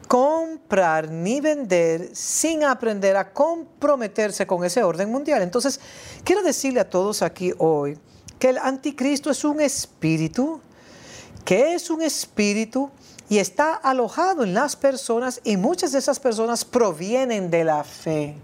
[0.08, 5.42] comprar ni vender sin aprender a comprometerse con ese orden mundial.
[5.42, 5.80] Entonces,
[6.24, 7.98] quiero decirle a todos aquí hoy
[8.38, 10.60] que el anticristo es un espíritu,
[11.46, 12.92] que es un espíritu
[13.32, 18.36] y está alojado en las personas y muchas de esas personas provienen de la fe.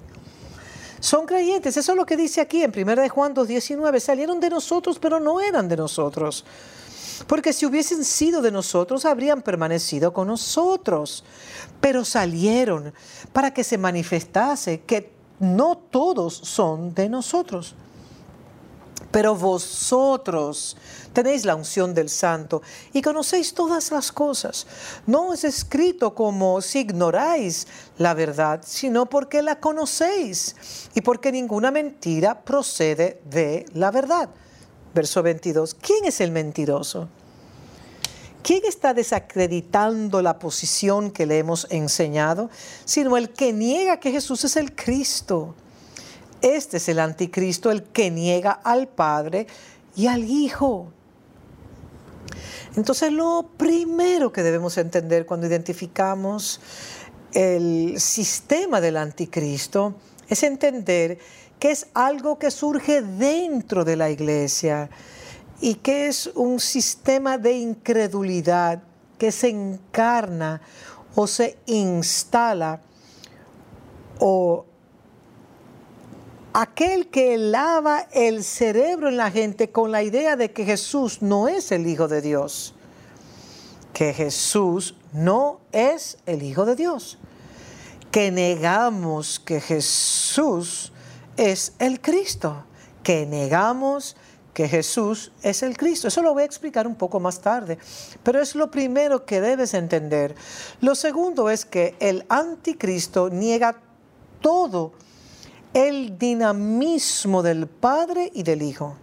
[1.02, 4.50] Son creyentes, eso es lo que dice aquí en 1 de Juan 2.19, salieron de
[4.50, 6.46] nosotros pero no eran de nosotros
[7.26, 11.24] porque si hubiesen sido de nosotros, habrían permanecido con nosotros.
[11.82, 12.94] Pero salieron
[13.34, 17.76] para que se manifestase que no todos son de nosotros.
[19.12, 20.76] Pero vosotros
[21.14, 22.62] tenéis la unción del santo
[22.94, 24.68] y conocéis todas las cosas.
[25.06, 27.68] No es escrito como si ignoráis
[27.98, 30.56] la verdad, sino porque la conocéis
[30.94, 34.30] y porque ninguna mentira procede de la verdad.
[34.94, 35.76] Verso 22.
[35.76, 37.08] ¿Quién es el mentiroso?
[38.44, 42.50] ¿Quién está desacreditando la posición que le hemos enseñado?
[42.86, 45.54] Sino el que niega que Jesús es el Cristo.
[46.42, 49.48] Este es el anticristo, el que niega al Padre
[49.96, 50.92] y al Hijo.
[52.76, 56.62] Entonces lo primero que debemos entender cuando identificamos
[57.34, 59.96] el sistema del anticristo
[60.30, 61.18] es entender
[61.60, 64.90] que es algo que surge dentro de la iglesia
[65.60, 68.84] y que es un sistema de incredulidad
[69.18, 70.62] que se encarna
[71.16, 72.82] o se instala
[74.20, 74.67] o
[76.60, 81.48] aquel que lava el cerebro en la gente con la idea de que Jesús no
[81.48, 82.74] es el Hijo de Dios,
[83.94, 87.20] que Jesús no es el Hijo de Dios,
[88.10, 90.92] que negamos que Jesús
[91.36, 92.64] es el Cristo,
[93.04, 94.18] que negamos
[94.56, 96.08] que Jesús es el Cristo.
[96.08, 97.78] Eso lo voy a explicar un poco más tarde,
[98.24, 100.34] pero es lo primero que debes entender.
[100.82, 103.80] Lo segundo es que el anticristo niega
[104.42, 104.94] todo
[105.78, 108.96] el dinamismo del Padre y del Hijo.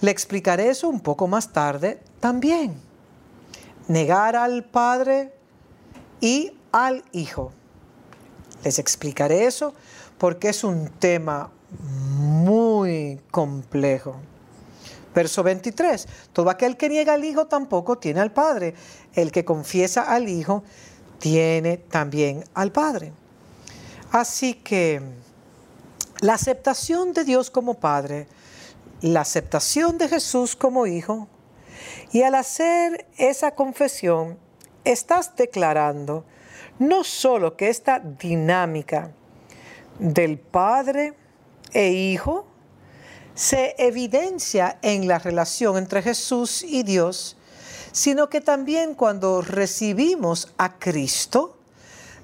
[0.00, 2.74] Le explicaré eso un poco más tarde también.
[3.86, 5.32] Negar al Padre
[6.20, 7.52] y al Hijo.
[8.64, 9.74] Les explicaré eso
[10.18, 11.52] porque es un tema
[12.16, 14.16] muy complejo.
[15.14, 16.08] Verso 23.
[16.32, 18.74] Todo aquel que niega al Hijo tampoco tiene al Padre.
[19.14, 20.64] El que confiesa al Hijo
[21.20, 23.12] tiene también al Padre.
[24.10, 25.27] Así que
[26.20, 28.26] la aceptación de Dios como Padre,
[29.00, 31.28] la aceptación de Jesús como Hijo,
[32.12, 34.38] y al hacer esa confesión,
[34.84, 36.24] estás declarando
[36.78, 39.12] no solo que esta dinámica
[39.98, 41.14] del Padre
[41.72, 42.46] e Hijo
[43.34, 47.36] se evidencia en la relación entre Jesús y Dios,
[47.92, 51.56] sino que también cuando recibimos a Cristo,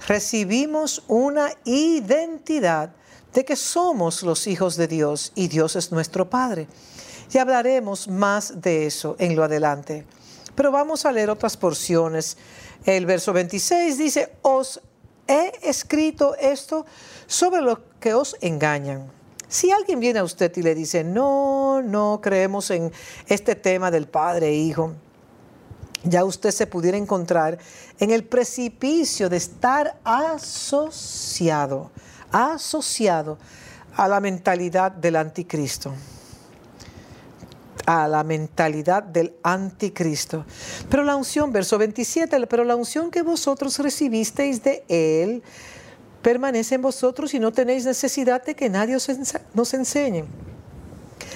[0.09, 2.95] recibimos una identidad
[3.35, 6.69] de que somos los hijos de Dios y Dios es nuestro Padre.
[7.33, 10.07] Y hablaremos más de eso en lo adelante.
[10.55, 12.37] Pero vamos a leer otras porciones.
[12.85, 14.81] El verso 26 dice, os
[15.27, 16.87] he escrito esto
[17.27, 19.11] sobre lo que os engañan.
[19.49, 22.93] Si alguien viene a usted y le dice, no, no creemos en
[23.27, 24.93] este tema del Padre e Hijo,
[26.05, 27.59] ya usted se pudiera encontrar
[27.99, 31.91] en el precipicio de estar asociado
[32.35, 33.39] asociado
[33.97, 35.95] a la mentalidad del anticristo
[37.87, 40.45] a la mentalidad del anticristo.
[40.89, 45.43] Pero la unción, verso 27, pero la unción que vosotros recibisteis de él
[46.23, 49.07] permanece en vosotros y no tenéis necesidad de que nadie os
[49.53, 50.25] nos enseñe.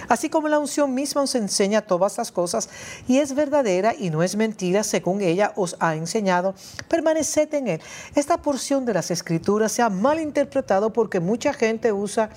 [0.09, 2.69] Así como la unción misma os enseña todas las cosas
[3.07, 6.55] y es verdadera y no es mentira según ella os ha enseñado,
[6.89, 7.81] permaneced en él.
[8.15, 12.31] Esta porción de las escrituras se ha mal interpretado porque mucha gente usa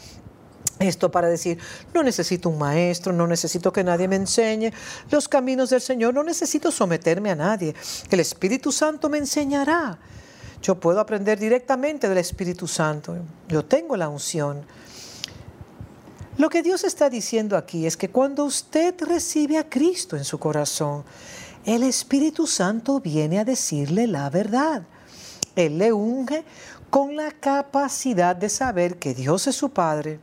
[0.79, 1.59] esto para decir,
[1.93, 4.71] no necesito un maestro, no necesito que nadie me enseñe
[5.09, 7.75] los caminos del Señor, no necesito someterme a nadie.
[8.09, 9.99] El Espíritu Santo me enseñará.
[10.61, 13.15] Yo puedo aprender directamente del Espíritu Santo.
[13.47, 14.63] Yo tengo la unción.
[16.37, 20.39] Lo que Dios está diciendo aquí es que cuando usted recibe a Cristo en su
[20.39, 21.03] corazón,
[21.65, 24.83] el Espíritu Santo viene a decirle la verdad.
[25.55, 26.43] Él le unge
[26.89, 30.19] con la capacidad de saber que Dios es su Padre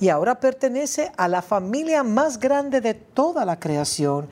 [0.00, 4.28] y ahora pertenece a la familia más grande de toda la creación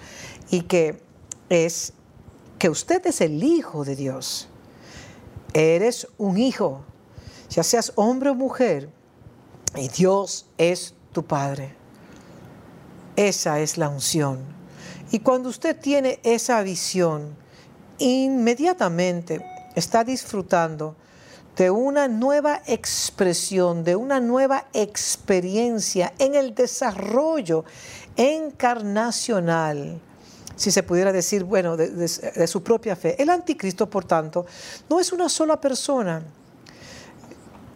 [0.50, 1.00] y que
[1.48, 1.92] es
[2.58, 4.48] que usted es el Hijo de Dios.
[5.54, 6.82] Eres un hijo,
[7.50, 8.90] ya seas hombre o mujer,
[9.80, 11.74] y Dios es tu Padre.
[13.16, 14.40] Esa es la unción.
[15.10, 17.34] Y cuando usted tiene esa visión,
[17.98, 20.94] inmediatamente está disfrutando
[21.56, 27.64] de una nueva expresión, de una nueva experiencia en el desarrollo
[28.16, 30.00] encarnacional,
[30.54, 33.20] si se pudiera decir, bueno, de, de su propia fe.
[33.20, 34.46] El anticristo, por tanto,
[34.88, 36.22] no es una sola persona,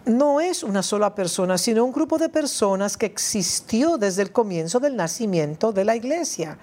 [0.05, 4.80] no es una sola persona, sino un grupo de personas que existió desde el comienzo
[4.80, 6.59] del nacimiento de la iglesia.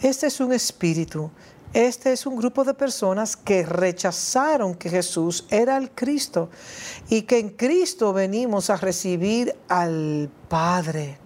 [0.00, 1.30] Este es un espíritu,
[1.72, 6.50] este es un grupo de personas que rechazaron que Jesús era el Cristo
[7.08, 11.18] y que en Cristo venimos a recibir al Padre.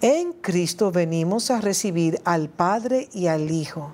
[0.00, 3.92] En Cristo venimos a recibir al Padre y al Hijo.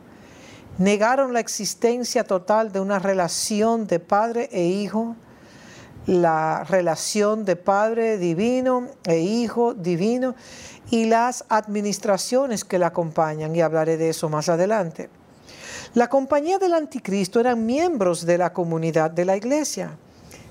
[0.79, 5.15] Negaron la existencia total de una relación de Padre e Hijo,
[6.07, 10.35] la relación de Padre divino e Hijo divino
[10.91, 15.11] y las administraciones que la acompañan, y hablaré de eso más adelante.
[15.95, 19.97] La compañía del anticristo eran miembros de la comunidad de la iglesia.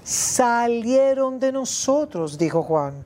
[0.06, 3.04] Salieron de nosotros, dijo Juan.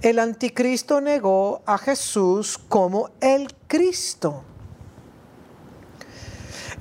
[0.00, 4.44] El anticristo negó a Jesús como el Cristo.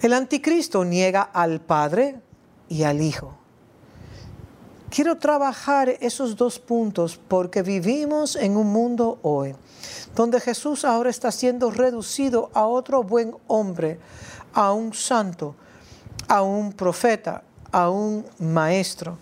[0.04, 2.20] El anticristo niega al Padre
[2.68, 3.38] y al Hijo.
[4.90, 9.56] Quiero trabajar esos dos puntos porque vivimos en un mundo hoy
[10.14, 13.98] donde Jesús ahora está siendo reducido a otro buen hombre,
[14.54, 15.56] a un santo,
[16.28, 17.42] a un profeta,
[17.72, 19.18] a un maestro.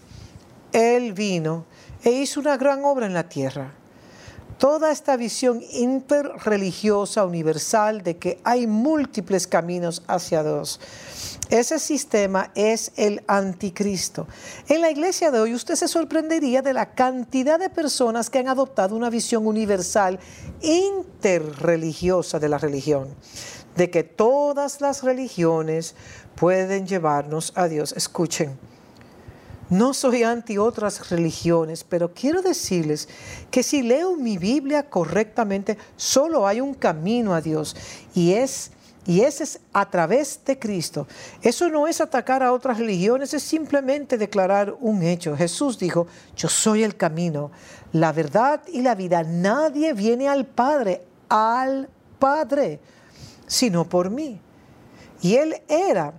[0.72, 1.66] Él vino
[2.04, 3.72] e hizo una gran obra en la tierra.
[4.62, 10.80] Toda esta visión interreligiosa universal de que hay múltiples caminos hacia Dios.
[11.50, 14.28] Ese sistema es el anticristo.
[14.70, 18.50] En la iglesia de hoy usted se sorprendería de la cantidad de personas que han
[18.50, 20.20] adoptado una visión universal
[20.62, 23.16] interreligiosa de la religión
[23.76, 25.96] de que todas las religiones
[26.36, 27.94] pueden llevarnos a Dios.
[27.98, 28.60] Escuchen,
[29.72, 33.10] no soy anti otras religiones, pero quiero decirles
[33.50, 37.76] que si leo mi Biblia correctamente, solo hay un camino a Dios
[38.14, 38.72] y es
[39.04, 41.08] y ese es a través de Cristo.
[41.42, 45.36] Eso no es atacar a otras religiones, es simplemente declarar un hecho.
[45.36, 46.06] Jesús dijo,
[46.36, 47.50] yo soy el camino,
[47.94, 49.24] la verdad y la vida.
[49.24, 52.80] Nadie viene al Padre, al Padre
[53.52, 54.40] sino por mí.
[55.22, 56.14] Y él era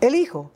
[0.00, 0.52] el Hijo.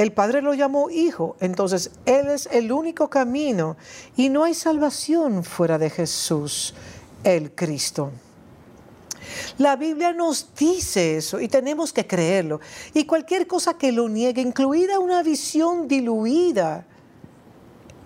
[0.00, 1.36] El Padre lo llamó Hijo.
[1.40, 3.76] Entonces, Él es el único camino
[4.16, 6.72] y no hay salvación fuera de Jesús,
[7.22, 8.10] el Cristo.
[9.58, 12.60] La Biblia nos dice eso y tenemos que creerlo.
[12.94, 16.86] Y cualquier cosa que lo niegue, incluida una visión diluida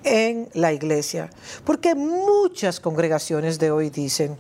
[0.03, 1.31] en la iglesia.
[1.65, 4.37] Porque muchas congregaciones de hoy dicen,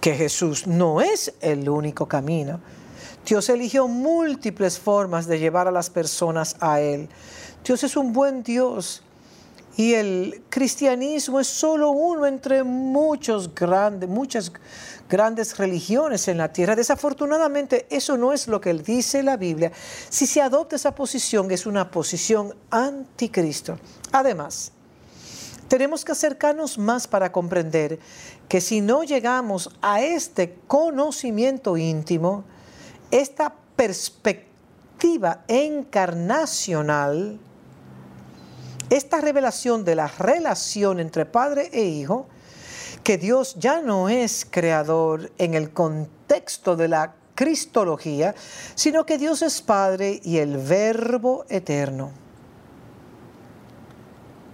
[0.00, 2.60] que Jesús no es el único camino.
[3.26, 7.08] Dios eligió múltiples formas de llevar a las personas a Él.
[7.64, 9.02] Dios es un buen Dios
[9.76, 14.52] y el cristianismo es solo uno entre muchos grandes, muchas
[15.08, 16.76] grandes religiones en la tierra.
[16.76, 19.72] Desafortunadamente, eso no es lo que dice la Biblia.
[20.08, 23.78] Si se adopta esa posición, es una posición anticristo.
[24.12, 24.72] Además,
[25.68, 28.00] tenemos que acercarnos más para comprender
[28.48, 32.44] que si no llegamos a este conocimiento íntimo,
[33.10, 37.38] esta perspectiva encarnacional,
[38.90, 42.26] esta revelación de la relación entre padre e hijo,
[43.04, 48.34] que Dios ya no es creador en el contexto de la cristología,
[48.74, 52.10] sino que Dios es Padre y el Verbo eterno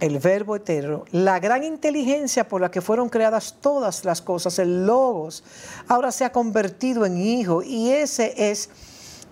[0.01, 4.87] el verbo eterno, la gran inteligencia por la que fueron creadas todas las cosas, el
[4.87, 5.43] logos,
[5.89, 8.69] ahora se ha convertido en hijo y ese es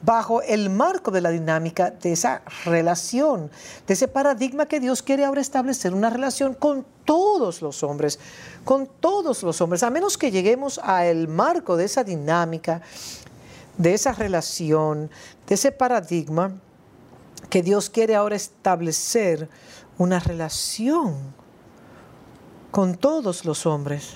[0.04, 3.50] bajo el marco de la dinámica de esa relación,
[3.86, 8.18] de ese paradigma que Dios quiere ahora establecer, una relación con todos los hombres,
[8.64, 12.82] con todos los hombres, a menos que lleguemos al marco de esa dinámica,
[13.78, 15.10] de esa relación,
[15.46, 16.54] de ese paradigma
[17.48, 19.48] que Dios quiere ahora establecer
[19.98, 21.14] una relación
[22.70, 24.14] con todos los hombres.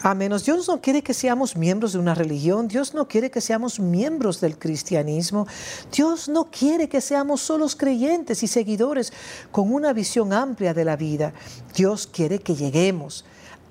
[0.00, 3.40] A menos Dios no quiere que seamos miembros de una religión, Dios no quiere que
[3.40, 5.46] seamos miembros del cristianismo,
[5.92, 9.12] Dios no quiere que seamos solos creyentes y seguidores
[9.52, 11.32] con una visión amplia de la vida.
[11.74, 13.24] Dios quiere que lleguemos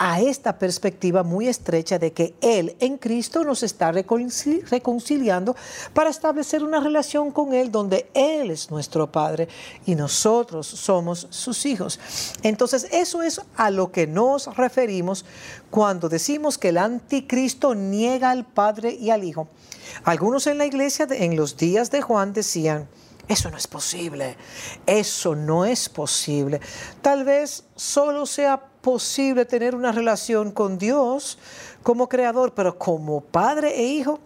[0.03, 5.55] a esta perspectiva muy estrecha de que Él en Cristo nos está reconciliando
[5.93, 9.47] para establecer una relación con Él donde Él es nuestro Padre
[9.85, 11.99] y nosotros somos sus hijos.
[12.41, 15.23] Entonces eso es a lo que nos referimos
[15.69, 19.49] cuando decimos que el anticristo niega al Padre y al Hijo.
[20.03, 22.89] Algunos en la iglesia en los días de Juan decían,
[23.27, 24.35] eso no es posible,
[24.87, 26.59] eso no es posible.
[27.03, 31.37] Tal vez solo sea posible tener una relación con Dios
[31.83, 34.19] como creador, pero como padre e hijo,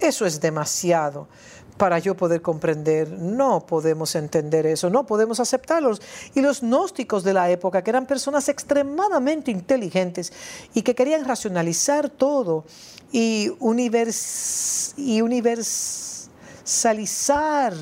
[0.00, 1.28] eso es demasiado
[1.76, 3.10] para yo poder comprender.
[3.10, 6.00] No podemos entender eso, no podemos aceptarlos.
[6.34, 10.32] Y los gnósticos de la época, que eran personas extremadamente inteligentes
[10.74, 12.64] y que querían racionalizar todo
[13.10, 17.74] y, univers y universalizar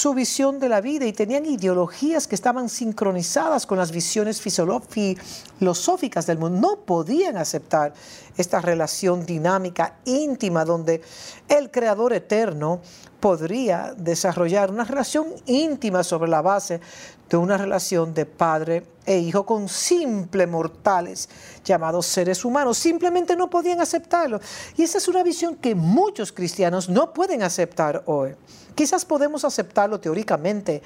[0.00, 6.26] su visión de la vida y tenían ideologías que estaban sincronizadas con las visiones filosóficas
[6.26, 6.58] del mundo.
[6.58, 7.92] No podían aceptar
[8.34, 11.02] esta relación dinámica, íntima, donde
[11.48, 12.80] el Creador eterno
[13.20, 16.80] podría desarrollar una relación íntima sobre la base
[17.28, 21.28] de una relación de padre e hijo con simples mortales
[21.62, 22.78] llamados seres humanos.
[22.78, 24.40] Simplemente no podían aceptarlo.
[24.78, 28.34] Y esa es una visión que muchos cristianos no pueden aceptar hoy.
[28.74, 30.82] Quizás podemos aceptarlo teóricamente,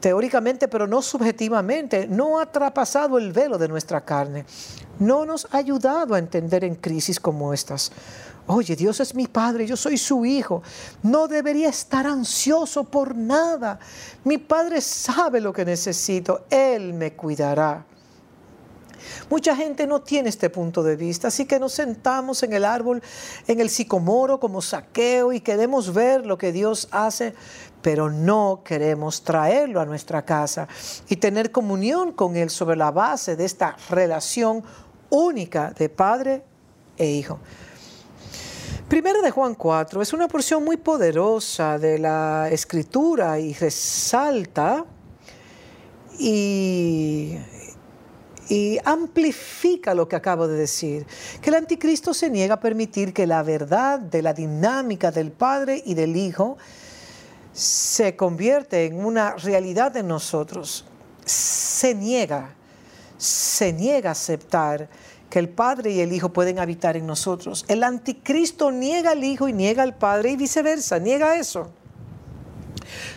[0.00, 2.06] teóricamente, pero no subjetivamente.
[2.06, 4.44] No ha traspasado el velo de nuestra carne.
[4.98, 7.92] No nos ha ayudado a entender en crisis como estas.
[8.46, 10.62] Oye, Dios es mi Padre, yo soy su Hijo.
[11.02, 13.78] No debería estar ansioso por nada.
[14.24, 16.46] Mi Padre sabe lo que necesito.
[16.48, 17.84] Él me cuidará.
[19.30, 23.02] Mucha gente no tiene este punto de vista, así que nos sentamos en el árbol,
[23.46, 27.34] en el sicomoro como saqueo y queremos ver lo que Dios hace,
[27.82, 30.68] pero no queremos traerlo a nuestra casa
[31.08, 34.62] y tener comunión con Él sobre la base de esta relación
[35.10, 36.42] única de padre
[36.96, 37.38] e hijo.
[38.88, 44.86] Primero de Juan 4 es una porción muy poderosa de la escritura y resalta
[46.18, 47.36] y,
[48.48, 51.06] y, amplifica lo que acabo de decir,
[51.40, 55.82] que el anticristo se niega a permitir que la verdad de la dinámica del Padre
[55.84, 56.56] y del Hijo
[57.52, 60.84] se convierte en una realidad en nosotros.
[61.24, 62.54] Se niega,
[63.16, 64.88] se niega a aceptar
[65.28, 67.64] que el Padre y el Hijo pueden habitar en nosotros.
[67.68, 71.70] El anticristo niega al Hijo y niega al Padre y viceversa, niega eso.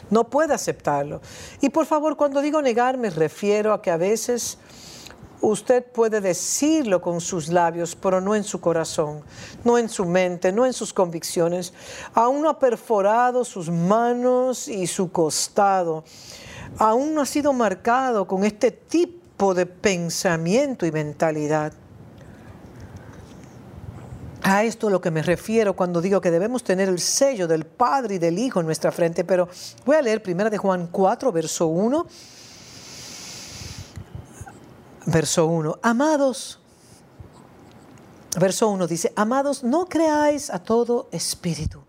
[0.10, 1.22] No puede aceptarlo.
[1.62, 4.58] Y por favor, cuando digo negar, me refiero a que a veces
[5.42, 9.22] usted puede decirlo con sus labios, pero no en su corazón,
[9.64, 11.74] no en su mente, no en sus convicciones.
[12.14, 16.04] Aún no ha perforado sus manos y su costado.
[16.78, 21.74] Aún no ha sido marcado con este tipo de pensamiento y mentalidad.
[24.44, 27.66] A esto es lo que me refiero cuando digo que debemos tener el sello del
[27.66, 29.24] Padre y del Hijo en nuestra frente.
[29.24, 29.48] Pero
[29.86, 32.08] voy a leer 1 de Juan 4, verso 1.
[35.12, 35.80] Verso 1.
[35.82, 36.60] Amados,
[38.40, 41.84] verso 1 dice, amados, no creáis a todo espíritu.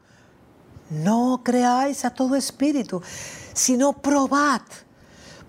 [0.91, 3.01] No creáis a todo espíritu,
[3.55, 4.63] sino probad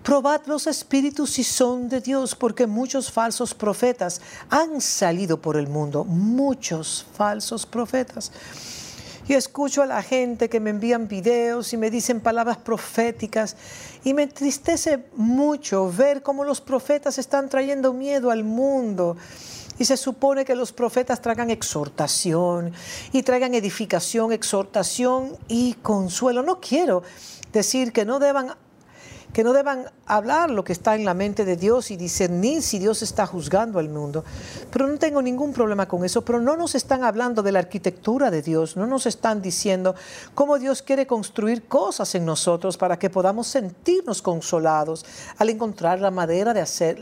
[0.04, 4.20] Probad los espíritus si son de Dios, porque muchos falsos profetas
[4.50, 8.30] han salido por el mundo, muchos falsos profetas.
[9.26, 13.56] Y escucho a la gente que me envían videos y me dicen palabras proféticas
[14.04, 19.16] y me entristece mucho ver cómo los profetas están trayendo miedo al mundo.
[19.78, 22.72] Y se supone que los profetas traigan exhortación
[23.12, 26.42] y traigan edificación, exhortación y consuelo.
[26.42, 27.02] No quiero
[27.52, 28.54] decir que no deban
[29.34, 32.78] que no deban hablar lo que está en la mente de Dios y discernir si
[32.78, 34.24] Dios está juzgando al mundo.
[34.70, 38.30] Pero no tengo ningún problema con eso, pero no nos están hablando de la arquitectura
[38.30, 39.96] de Dios, no nos están diciendo
[40.36, 45.04] cómo Dios quiere construir cosas en nosotros para que podamos sentirnos consolados
[45.36, 47.00] al encontrar la manera de hacer,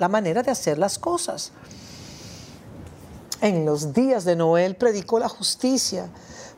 [0.78, 1.52] las cosas.
[3.42, 6.08] En los días de Noel predicó la justicia,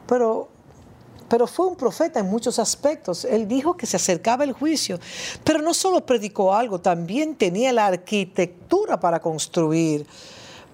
[0.06, 0.53] pero
[1.28, 3.24] pero fue un profeta en muchos aspectos.
[3.24, 4.98] Él dijo que se acercaba el juicio,
[5.42, 10.06] pero no solo predicó algo, también tenía la arquitectura para construir,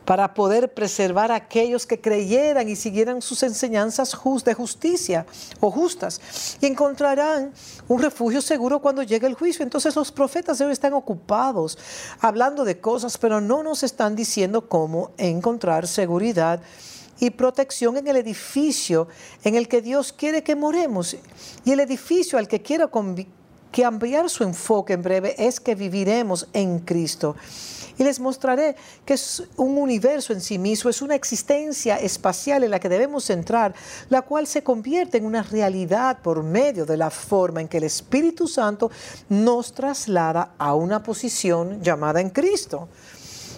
[0.05, 5.25] para poder preservar a aquellos que creyeran y siguieran sus enseñanzas de justicia
[5.61, 6.59] o justas.
[6.61, 7.53] Y encontrarán
[7.87, 9.63] un refugio seguro cuando llegue el juicio.
[9.63, 11.79] Entonces los profetas hoy están ocupados
[12.21, 16.61] hablando de cosas, pero no nos están diciendo cómo encontrar seguridad
[17.21, 19.07] y protección en el edificio
[19.45, 21.17] en el que Dios quiere que moremos.
[21.65, 26.49] Y el edificio al que quiero que cambiar su enfoque en breve es que viviremos
[26.53, 27.37] en Cristo.
[27.99, 32.71] Y les mostraré que es un universo en sí mismo, es una existencia espacial en
[32.71, 33.75] la que debemos entrar,
[34.09, 37.85] la cual se convierte en una realidad por medio de la forma en que el
[37.85, 38.91] Espíritu Santo
[39.29, 42.89] nos traslada a una posición llamada en Cristo.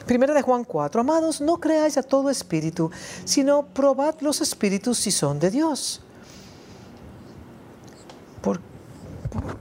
[0.07, 2.91] Primera de Juan 4, amados, no creáis a todo espíritu,
[3.25, 6.03] sino probad los espíritus si son de Dios.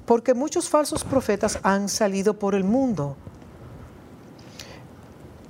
[0.06, 3.16] porque muchos falsos profetas han salido por el mundo.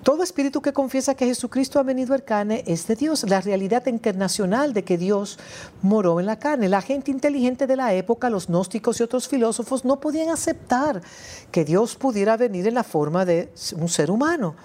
[0.03, 3.23] Todo espíritu que confiesa que Jesucristo ha venido en carne es de Dios.
[3.29, 5.37] La realidad internacional de que Dios
[5.83, 6.69] moró en la carne.
[6.69, 11.03] La gente inteligente de la época, los gnósticos y otros filósofos, no podían aceptar
[11.51, 14.55] que Dios pudiera venir en la forma de un ser humano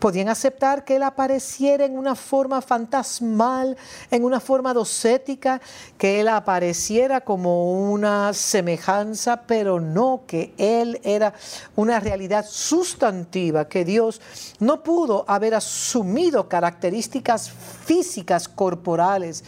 [0.00, 3.76] podían aceptar que Él apareciera en una forma fantasmal,
[4.10, 5.60] en una forma docética,
[5.98, 11.34] que Él apareciera como una semejanza, pero no que Él era
[11.76, 14.20] una realidad sustantiva, que Dios
[14.58, 17.50] no pudo haber asumido características
[17.84, 19.42] físicas corporales.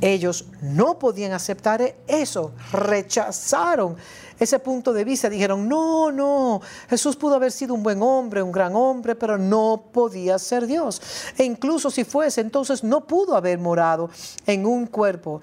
[0.00, 3.96] Ellos no podían aceptar eso, rechazaron
[4.38, 5.28] ese punto de vista.
[5.28, 9.84] Dijeron, no, no, Jesús pudo haber sido un buen hombre, un gran hombre, pero no
[9.92, 11.00] podía ser Dios.
[11.36, 14.10] E incluso si fuese, entonces no pudo haber morado
[14.46, 15.40] en un cuerpo.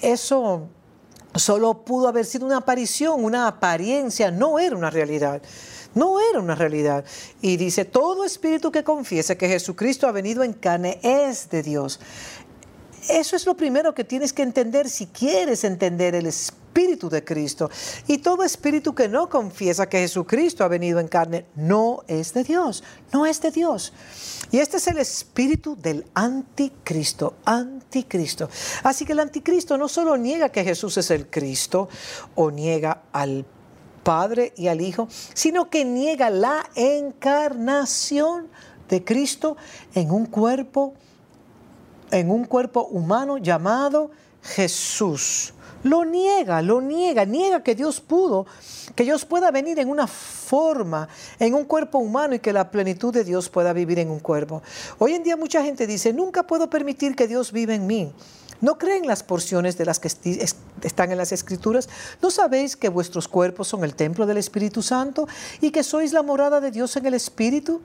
[0.00, 0.68] Eso
[1.34, 5.40] solo pudo haber sido una aparición, una apariencia, no era una realidad.
[5.96, 7.04] No era una realidad.
[7.40, 11.98] Y dice, todo espíritu que confiese que Jesucristo ha venido en carne es de Dios.
[13.08, 17.70] Eso es lo primero que tienes que entender si quieres entender el Espíritu de Cristo.
[18.06, 22.44] Y todo espíritu que no confiesa que Jesucristo ha venido en carne no es de
[22.44, 22.84] Dios,
[23.14, 23.94] no es de Dios.
[24.50, 28.50] Y este es el espíritu del anticristo, anticristo.
[28.82, 31.88] Así que el anticristo no solo niega que Jesús es el Cristo
[32.34, 33.46] o niega al
[34.06, 38.46] Padre y al Hijo, sino que niega la encarnación
[38.88, 39.56] de Cristo
[39.96, 40.94] en un cuerpo
[42.12, 45.52] en un cuerpo humano llamado Jesús.
[45.82, 48.46] Lo niega, lo niega, niega que Dios pudo,
[48.94, 51.08] que Dios pueda venir en una forma,
[51.40, 54.62] en un cuerpo humano y que la plenitud de Dios pueda vivir en un cuerpo.
[54.98, 58.12] Hoy en día mucha gente dice, nunca puedo permitir que Dios viva en mí.
[58.60, 61.88] ¿No creen las porciones de las que están en las escrituras?
[62.22, 65.28] ¿No sabéis que vuestros cuerpos son el templo del Espíritu Santo
[65.60, 67.80] y que sois la morada de Dios en el Espíritu?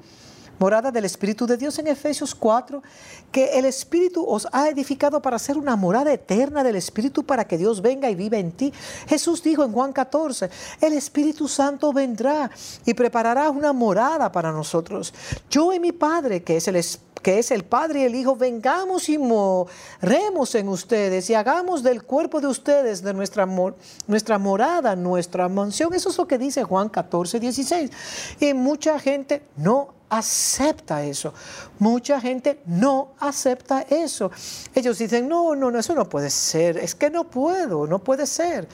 [0.61, 2.83] Morada del Espíritu de Dios en Efesios 4,
[3.31, 7.57] que el Espíritu os ha edificado para ser una morada eterna del Espíritu para que
[7.57, 8.71] Dios venga y viva en ti.
[9.07, 12.51] Jesús dijo en Juan 14, el Espíritu Santo vendrá
[12.85, 15.15] y preparará una morada para nosotros.
[15.49, 16.79] Yo y mi Padre, que es el
[17.23, 22.03] que es el Padre y el Hijo, vengamos y moremos en ustedes y hagamos del
[22.03, 23.47] cuerpo de ustedes, de nuestra,
[24.07, 25.93] nuestra morada, nuestra mansión.
[25.93, 27.91] Eso es lo que dice Juan 14, 16.
[28.39, 31.33] Y mucha gente no acepta eso.
[31.79, 34.29] Mucha gente no acepta eso.
[34.75, 36.77] Ellos dicen, no, no, no, eso no puede ser.
[36.77, 38.67] Es que no puedo, no puede ser.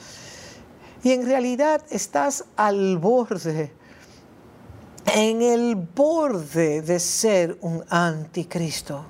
[1.02, 3.72] Y en realidad estás al borde,
[5.14, 9.06] en el borde de ser un anticristo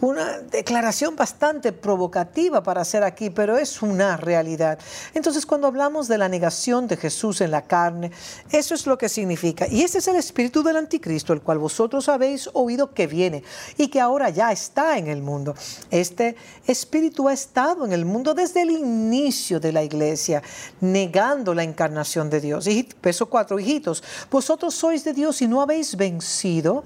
[0.00, 4.78] una declaración bastante provocativa para hacer aquí, pero es una realidad.
[5.14, 8.12] Entonces, cuando hablamos de la negación de Jesús en la carne,
[8.50, 9.66] eso es lo que significa.
[9.68, 13.42] Y ese es el espíritu del anticristo, el cual vosotros habéis oído que viene
[13.76, 15.54] y que ahora ya está en el mundo.
[15.90, 16.36] Este
[16.66, 20.42] espíritu ha estado en el mundo desde el inicio de la iglesia,
[20.80, 22.66] negando la encarnación de Dios.
[22.66, 26.84] Y verso 4, hijitos, vosotros sois de Dios y no habéis vencido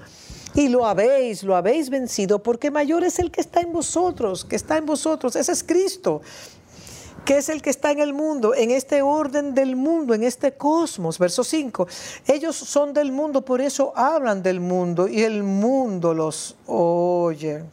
[0.55, 4.55] y lo habéis, lo habéis vencido, porque mayor es el que está en vosotros, que
[4.55, 6.21] está en vosotros, ese es Cristo,
[7.25, 10.53] que es el que está en el mundo, en este orden del mundo, en este
[10.53, 11.17] cosmos.
[11.17, 11.87] Verso 5,
[12.27, 17.63] ellos son del mundo, por eso hablan del mundo y el mundo los oye.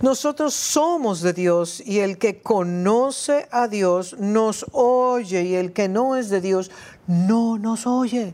[0.00, 5.90] Nosotros somos de Dios y el que conoce a Dios nos oye y el que
[5.90, 6.70] no es de Dios
[7.06, 8.32] no nos oye.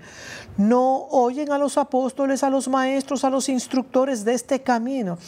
[0.57, 5.19] No oyen a los apóstoles, a los maestros, a los instructores de este camino.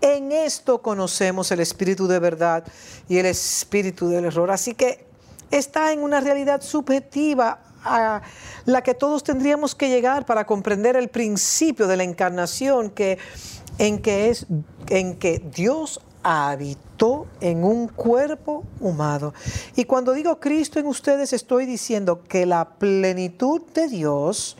[0.00, 2.64] En esto conocemos el espíritu de verdad
[3.08, 4.50] y el espíritu del error.
[4.50, 5.04] Así que
[5.50, 8.22] está en una realidad subjetiva a
[8.66, 13.18] la que todos tendríamos que llegar para comprender el principio de la encarnación que
[13.78, 14.46] en que, es,
[14.88, 19.32] en que Dios habitó en un cuerpo humano.
[19.76, 24.56] Y cuando digo Cristo en ustedes, estoy diciendo que la plenitud de Dios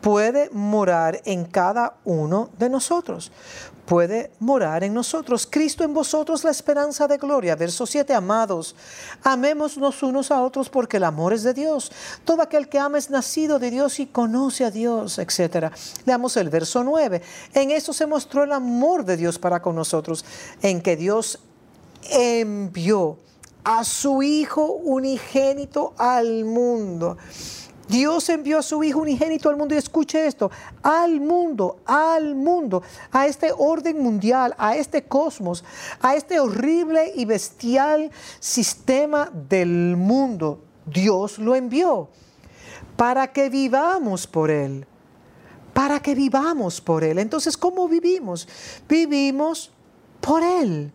[0.00, 3.32] puede morar en cada uno de nosotros
[3.88, 5.48] puede morar en nosotros.
[5.50, 7.56] Cristo en vosotros la esperanza de gloria.
[7.56, 8.76] Verso 7, amados,
[9.22, 11.90] amémonos unos a otros porque el amor es de Dios.
[12.24, 15.72] Todo aquel que ama es nacido de Dios y conoce a Dios, etc.
[16.04, 17.22] Leamos el verso 9.
[17.54, 20.22] En eso se mostró el amor de Dios para con nosotros,
[20.60, 21.38] en que Dios
[22.10, 23.16] envió
[23.64, 27.16] a su Hijo unigénito al mundo
[27.88, 30.50] Dios envió a su Hijo unigénito al mundo y escuche esto,
[30.82, 35.64] al mundo, al mundo, a este orden mundial, a este cosmos,
[36.00, 38.10] a este horrible y bestial
[38.40, 40.62] sistema del mundo.
[40.86, 42.08] Dios lo envió
[42.96, 44.86] para que vivamos por Él
[45.78, 47.20] para que vivamos por Él.
[47.20, 48.48] Entonces, ¿cómo vivimos?
[48.88, 49.70] Vivimos
[50.20, 50.90] por Él,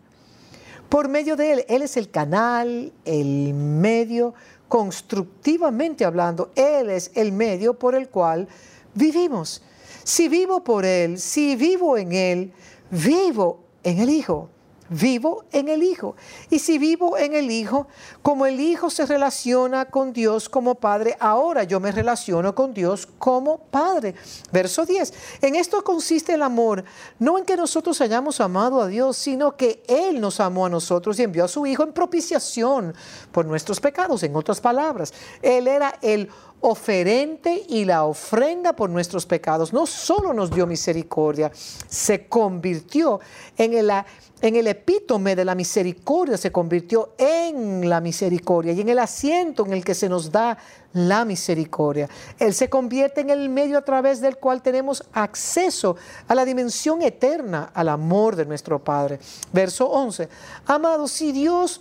[0.90, 1.64] por medio de Él.
[1.70, 4.34] Él es el canal, el medio,
[4.74, 8.48] constructivamente hablando, Él es el medio por el cual
[8.92, 9.62] vivimos.
[10.02, 12.52] Si vivo por Él, si vivo en Él,
[12.90, 14.50] vivo en el Hijo
[14.88, 16.16] vivo en el Hijo.
[16.50, 17.86] Y si vivo en el Hijo,
[18.22, 23.06] como el Hijo se relaciona con Dios como Padre, ahora yo me relaciono con Dios
[23.18, 24.14] como Padre.
[24.52, 25.12] Verso 10.
[25.42, 26.84] En esto consiste el amor,
[27.18, 31.18] no en que nosotros hayamos amado a Dios, sino que Él nos amó a nosotros
[31.18, 32.94] y envió a su Hijo en propiciación
[33.32, 34.22] por nuestros pecados.
[34.22, 35.12] En otras palabras,
[35.42, 36.30] Él era el
[36.66, 39.74] oferente y la ofrenda por nuestros pecados.
[39.74, 43.20] No solo nos dio misericordia, se convirtió
[43.58, 43.90] en el
[44.48, 49.64] en el epítome de la misericordia se convirtió en la misericordia y en el asiento
[49.64, 50.58] en el que se nos da
[50.92, 52.10] la misericordia.
[52.38, 55.96] Él se convierte en el medio a través del cual tenemos acceso
[56.28, 59.18] a la dimensión eterna, al amor de nuestro Padre.
[59.50, 60.28] Verso 11.
[60.66, 61.80] Amados, si Dios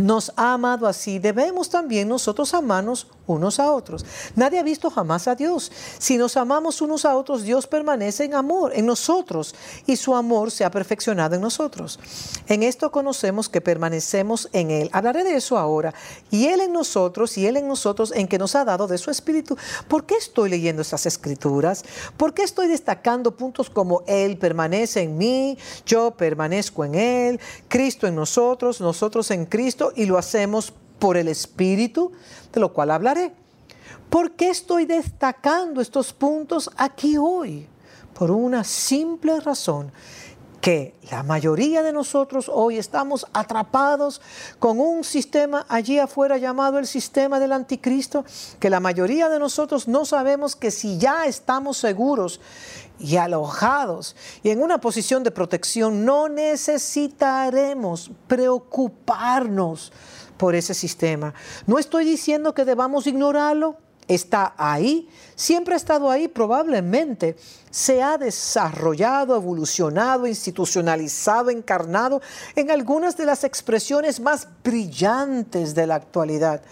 [0.00, 4.04] nos ha amado así, debemos también nosotros amarnos unos a otros.
[4.34, 5.70] Nadie ha visto jamás a Dios.
[5.98, 9.54] Si nos amamos unos a otros, Dios permanece en amor, en nosotros,
[9.86, 12.00] y su amor se ha perfeccionado en nosotros.
[12.48, 14.90] En esto conocemos que permanecemos en Él.
[14.92, 15.94] Hablaré de eso ahora.
[16.30, 19.10] Y Él en nosotros, y Él en nosotros, en que nos ha dado de su
[19.10, 19.56] Espíritu.
[19.86, 21.84] ¿Por qué estoy leyendo estas escrituras?
[22.16, 28.06] ¿Por qué estoy destacando puntos como Él permanece en mí, yo permanezco en Él, Cristo
[28.06, 32.12] en nosotros, nosotros en Cristo, y lo hacemos por el Espíritu?
[32.52, 33.32] de lo cual hablaré.
[34.10, 37.68] ¿Por qué estoy destacando estos puntos aquí hoy?
[38.14, 39.92] Por una simple razón,
[40.60, 44.20] que la mayoría de nosotros hoy estamos atrapados
[44.58, 48.24] con un sistema allí afuera llamado el sistema del anticristo,
[48.58, 52.40] que la mayoría de nosotros no sabemos que si ya estamos seguros
[52.98, 59.92] y alojados y en una posición de protección, no necesitaremos preocuparnos
[60.38, 61.34] por ese sistema.
[61.66, 63.76] No estoy diciendo que debamos ignorarlo,
[64.08, 67.36] está ahí, siempre ha estado ahí, probablemente
[67.70, 72.22] se ha desarrollado, evolucionado, institucionalizado, encarnado
[72.56, 76.62] en algunas de las expresiones más brillantes de la actualidad.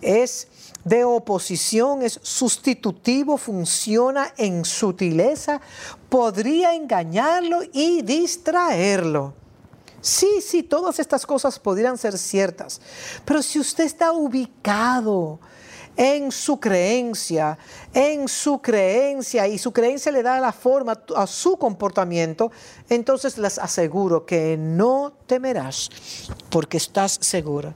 [0.00, 0.48] Es
[0.84, 5.60] de oposición, es sustitutivo, funciona en sutileza,
[6.08, 9.34] podría engañarlo y distraerlo.
[10.00, 12.80] Sí, sí, todas estas cosas podrían ser ciertas,
[13.24, 15.40] pero si usted está ubicado
[15.96, 17.58] en su creencia,
[17.92, 22.50] en su creencia, y su creencia le da la forma a su comportamiento,
[22.88, 25.90] entonces les aseguro que no temerás
[26.48, 27.74] porque estás segura.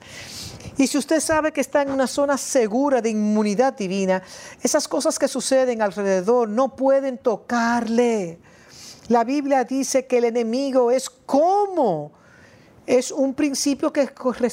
[0.79, 4.23] Y si usted sabe que está en una zona segura de inmunidad divina,
[4.63, 8.39] esas cosas que suceden alrededor no pueden tocarle.
[9.09, 12.13] La Biblia dice que el enemigo es como.
[12.87, 14.11] Es un principio que,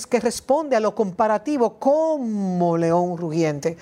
[0.09, 3.77] que responde a lo comparativo, como león rugiente.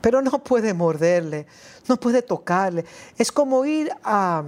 [0.00, 1.46] Pero no puede morderle,
[1.88, 2.84] no puede tocarle.
[3.16, 4.44] Es como ir a,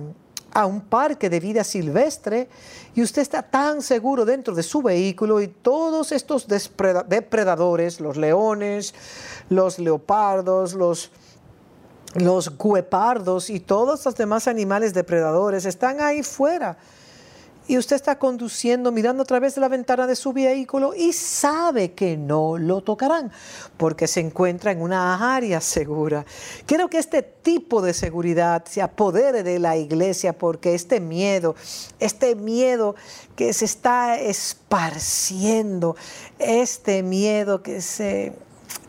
[0.52, 2.48] a un parque de vida silvestre
[2.94, 8.94] y usted está tan seguro dentro de su vehículo y todos estos depredadores, los leones,
[9.48, 11.10] los leopardos, los
[12.14, 16.76] los guepardos y todos los demás animales depredadores están ahí fuera.
[17.66, 21.92] Y usted está conduciendo, mirando a través de la ventana de su vehículo y sabe
[21.92, 23.32] que no lo tocarán
[23.78, 26.26] porque se encuentra en una área segura.
[26.66, 31.56] Quiero que este tipo de seguridad se apodere de la iglesia porque este miedo,
[32.00, 32.96] este miedo
[33.34, 35.96] que se está esparciendo,
[36.38, 38.34] este miedo que se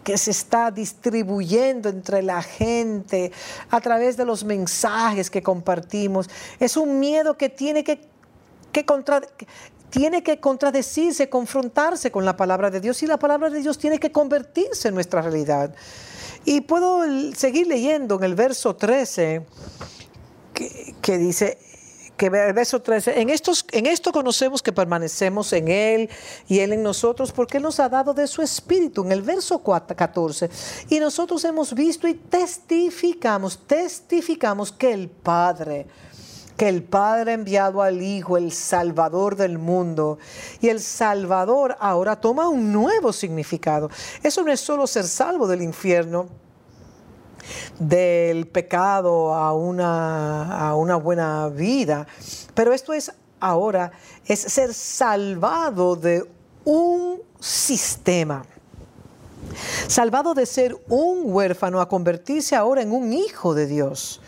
[0.03, 3.31] que se está distribuyendo entre la gente
[3.69, 6.29] a través de los mensajes que compartimos.
[6.59, 8.07] Es un miedo que tiene que,
[9.89, 13.99] tiene que contradecirse, confrontarse con la palabra de Dios y la palabra de Dios tiene
[13.99, 15.73] que convertirse en nuestra realidad.
[16.45, 17.01] Y puedo
[17.33, 19.43] seguir leyendo en el verso 13
[20.53, 21.57] que, que dice,
[22.17, 26.09] que verso 13, en, estos, en esto conocemos que permanecemos en Él
[26.47, 29.61] y Él en nosotros, porque Él nos ha dado de su Espíritu, en el verso
[29.61, 30.49] 14.
[30.89, 35.87] Y nosotros hemos visto y testificamos, testificamos que el Padre,
[36.55, 40.17] que el Padre ha enviado al Hijo, el Salvador del mundo.
[40.61, 43.89] Y el Salvador ahora toma un nuevo significado.
[44.23, 46.29] Eso no es solo ser salvo del infierno,
[47.79, 52.07] del pecado a una, a una buena vida.
[52.53, 53.91] Pero esto es ahora,
[54.25, 56.27] es ser salvado de
[56.63, 58.45] un sistema.
[59.87, 64.21] Salvado de ser un huérfano a convertirse ahora en un hijo de Dios.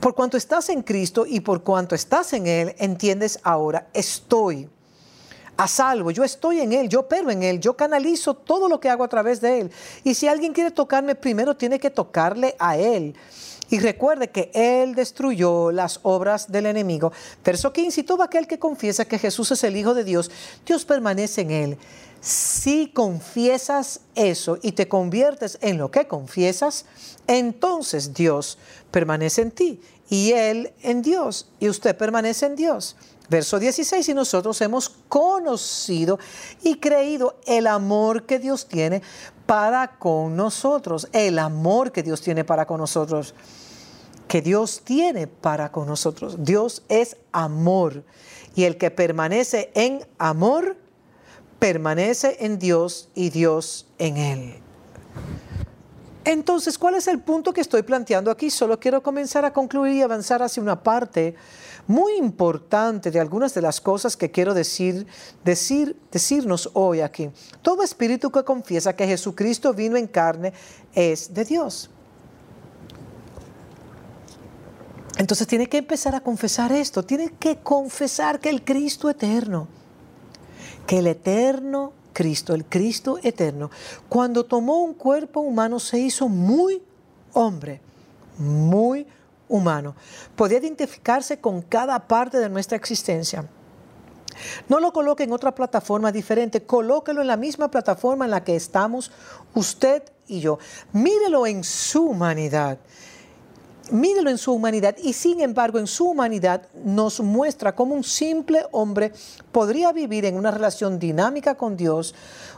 [0.00, 4.68] Por cuanto estás en Cristo y por cuanto estás en Él, entiendes ahora, estoy
[5.56, 8.88] a salvo, yo estoy en Él, yo opero en Él, yo canalizo todo lo que
[8.88, 9.70] hago a través de Él.
[10.04, 13.14] Y si alguien quiere tocarme primero, tiene que tocarle a Él.
[13.68, 17.12] Y recuerde que Él destruyó las obras del enemigo.
[17.44, 20.30] Verso 15, y todo aquel que confiesa que Jesús es el Hijo de Dios,
[20.64, 21.78] Dios permanece en Él.
[22.20, 26.86] Si confiesas eso y te conviertes en lo que confiesas,
[27.26, 28.58] entonces Dios
[28.90, 32.96] permanece en ti y Él en Dios y usted permanece en Dios.
[33.28, 36.18] Verso 16, y nosotros hemos conocido
[36.62, 39.02] y creído el amor que Dios tiene
[39.46, 43.34] para con nosotros, el amor que Dios tiene para con nosotros,
[44.28, 46.36] que Dios tiene para con nosotros.
[46.38, 48.04] Dios es amor
[48.54, 50.76] y el que permanece en amor,
[51.58, 54.54] permanece en Dios y Dios en él.
[56.24, 58.50] Entonces, ¿cuál es el punto que estoy planteando aquí?
[58.50, 61.36] Solo quiero comenzar a concluir y avanzar hacia una parte
[61.86, 65.06] muy importante de algunas de las cosas que quiero decir,
[65.44, 67.30] decir, decirnos hoy aquí.
[67.62, 70.52] Todo espíritu que confiesa que Jesucristo vino en carne
[70.94, 71.90] es de Dios.
[75.18, 79.66] Entonces tiene que empezar a confesar esto, tiene que confesar que el Cristo eterno,
[80.86, 83.70] que el eterno Cristo, el Cristo eterno,
[84.08, 86.82] cuando tomó un cuerpo humano se hizo muy
[87.32, 87.80] hombre,
[88.38, 89.06] muy
[89.48, 89.94] humano.
[90.34, 93.46] Podía identificarse con cada parte de nuestra existencia.
[94.68, 98.56] No lo coloque en otra plataforma diferente, colóquelo en la misma plataforma en la que
[98.56, 99.10] estamos
[99.54, 100.58] usted y yo.
[100.92, 102.78] Mírelo en su humanidad.
[103.90, 108.66] Mírelo en su humanidad y sin embargo en su humanidad nos muestra cómo un simple
[108.72, 109.12] hombre
[109.52, 112.12] podría vivir en una relación dinámica con Dios,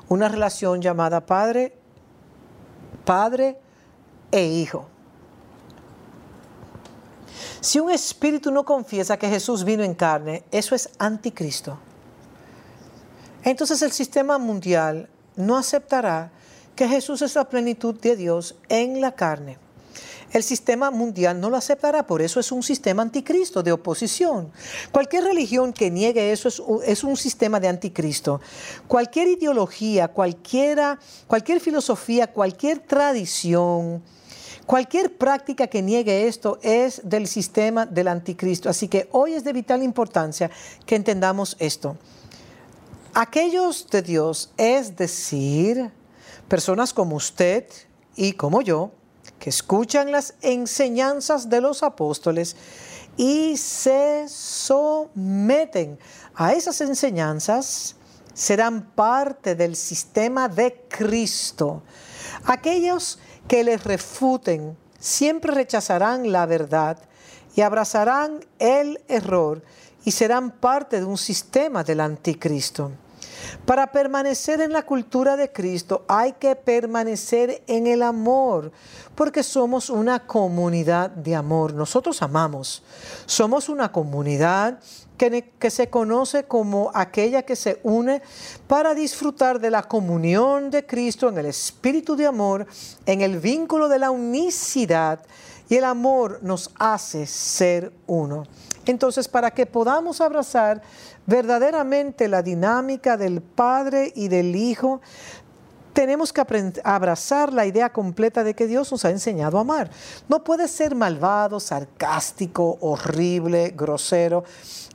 [0.09, 1.77] una relación llamada padre,
[3.05, 3.59] padre
[4.33, 4.89] e hijo.
[7.61, 11.79] Si un espíritu no confiesa que Jesús vino en carne, eso es anticristo.
[13.45, 16.31] Entonces el sistema mundial no aceptará
[16.75, 19.59] que Jesús es la plenitud de Dios en la carne.
[20.31, 24.53] El sistema mundial no lo aceptará, por eso es un sistema anticristo, de oposición.
[24.93, 26.49] Cualquier religión que niegue eso
[26.85, 28.41] es, un sistema de anticristo.
[28.87, 34.03] Cualquier ideología, cualquiera, cualquier filosofía, cualquier tradición,
[34.69, 38.69] Cualquier práctica que niegue esto es del sistema del anticristo.
[38.69, 40.51] Así que hoy es de vital importancia
[40.85, 41.97] que entendamos esto.
[43.15, 45.91] Aquellos de Dios, es decir,
[46.49, 47.65] personas como usted
[48.15, 48.91] y como yo,
[49.39, 52.55] que escuchan las enseñanzas de los apóstoles
[53.17, 55.99] y se someten
[56.35, 57.97] a esas enseñanzas,
[58.35, 61.83] serán parte del sistema de Cristo.
[62.45, 63.19] Aquellos
[63.49, 66.99] que les refuten siempre rechazarán la verdad
[67.57, 69.63] y abrazarán el error
[70.05, 72.93] y serán parte de un sistema del anticristo.
[73.65, 78.73] Para permanecer en la cultura de Cristo hay que permanecer en el amor,
[79.15, 81.75] porque somos una comunidad de amor.
[81.75, 82.83] Nosotros amamos.
[83.27, 84.79] Somos una comunidad
[85.19, 88.23] que, se conoce como aquella que se une
[88.67, 92.67] para disfrutar de la comunión de Cristo en el espíritu de amor,
[93.05, 95.21] en el vínculo de la unicidad.
[95.69, 98.47] Y el amor nos hace ser uno.
[98.87, 100.81] Entonces, para que podamos abrazar
[101.27, 105.03] verdaderamente la dinámica del Padre y del Hijo,
[105.99, 106.45] tenemos que
[106.85, 109.91] abrazar la idea completa de que Dios nos ha enseñado a amar.
[110.29, 114.45] No puedes ser malvado, sarcástico, horrible, grosero.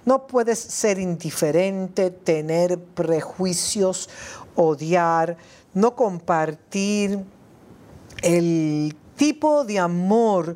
[0.05, 4.09] No puedes ser indiferente, tener prejuicios,
[4.55, 5.35] odiar,
[5.73, 7.19] no compartir
[8.21, 10.55] el tipo de amor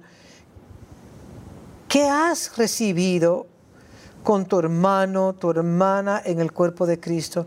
[1.90, 3.48] que has recibido
[4.24, 7.46] con tu hermano, tu hermana en el cuerpo de Cristo.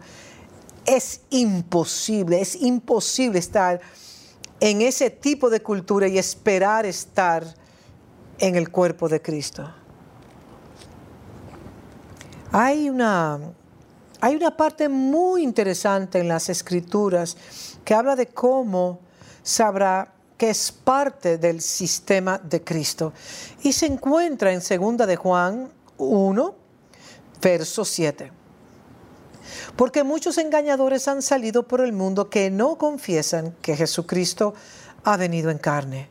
[0.90, 3.80] Es imposible, es imposible estar
[4.58, 7.44] en ese tipo de cultura y esperar estar
[8.40, 9.72] en el cuerpo de Cristo.
[12.50, 13.38] Hay una,
[14.20, 17.36] hay una parte muy interesante en las escrituras
[17.84, 18.98] que habla de cómo
[19.44, 23.12] sabrá que es parte del sistema de Cristo.
[23.62, 26.54] Y se encuentra en 2 de Juan 1,
[27.40, 28.39] verso 7.
[29.76, 34.54] Porque muchos engañadores han salido por el mundo que no confiesan que Jesucristo
[35.04, 36.08] ha venido en carne.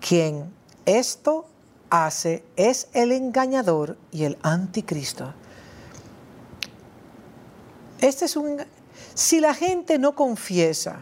[0.00, 0.52] Quien
[0.84, 1.46] esto
[1.90, 5.32] hace es el engañador y el anticristo.
[8.00, 8.64] Este es un
[9.14, 10.98] si la gente no confiesa,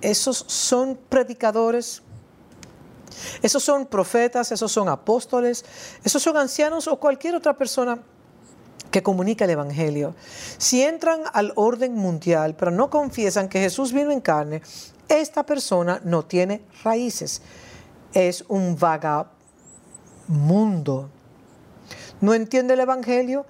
[0.00, 2.02] esos son predicadores
[3.42, 5.64] Esos son profetas, esos son apóstoles,
[6.02, 7.98] esos son ancianos o cualquier otra persona
[8.92, 10.14] que comunica el Evangelio.
[10.58, 14.62] Si entran al orden mundial, pero no confiesan que Jesús vino en carne,
[15.08, 17.42] esta persona no tiene raíces.
[18.12, 19.30] Es un vagamundo.
[22.20, 23.46] No entiende el Evangelio,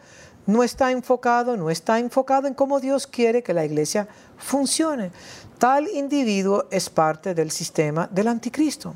[0.46, 5.10] no está enfocado, no está enfocado en cómo Dios quiere que la iglesia funcione.
[5.58, 8.94] Tal individuo es parte del sistema del anticristo.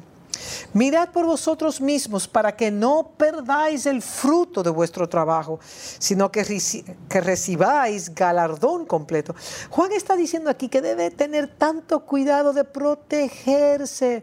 [0.72, 5.59] Mirad por vosotros mismos para que no perdáis el fruto de vuestro trabajo,
[5.99, 6.45] sino que,
[7.09, 9.34] recibáis galardón completo.
[9.70, 14.22] Juan está diciendo aquí que debe tener tanto cuidado de protegerse,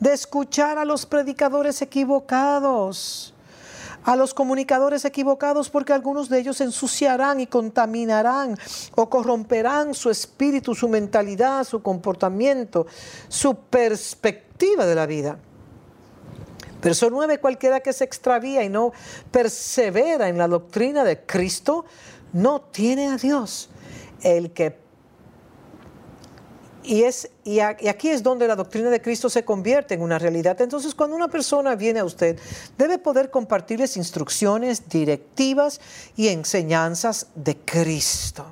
[0.00, 3.30] de escuchar a los predicadores equivocados
[4.04, 8.58] a los comunicadores equivocados porque algunos de ellos ensuciarán y contaminarán
[8.94, 12.86] o corromperán su espíritu, su mentalidad, su comportamiento,
[13.28, 15.38] su perspectiva de la vida.
[16.84, 18.92] Verso 9, cualquiera que se extravía y no
[19.30, 21.86] persevera en la doctrina de Cristo,
[22.34, 23.70] no tiene a Dios.
[24.22, 24.84] El que
[26.82, 30.60] y, es, y, aquí es donde la doctrina de Cristo se convierte en una realidad.
[30.60, 32.38] Entonces, cuando una persona viene a usted,
[32.76, 35.80] debe poder compartirles instrucciones, directivas
[36.14, 38.44] y enseñanzas de Cristo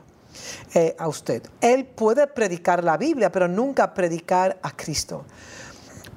[0.75, 1.43] eh, a usted.
[1.61, 5.27] Él puede predicar la Biblia, pero nunca predicar a Cristo.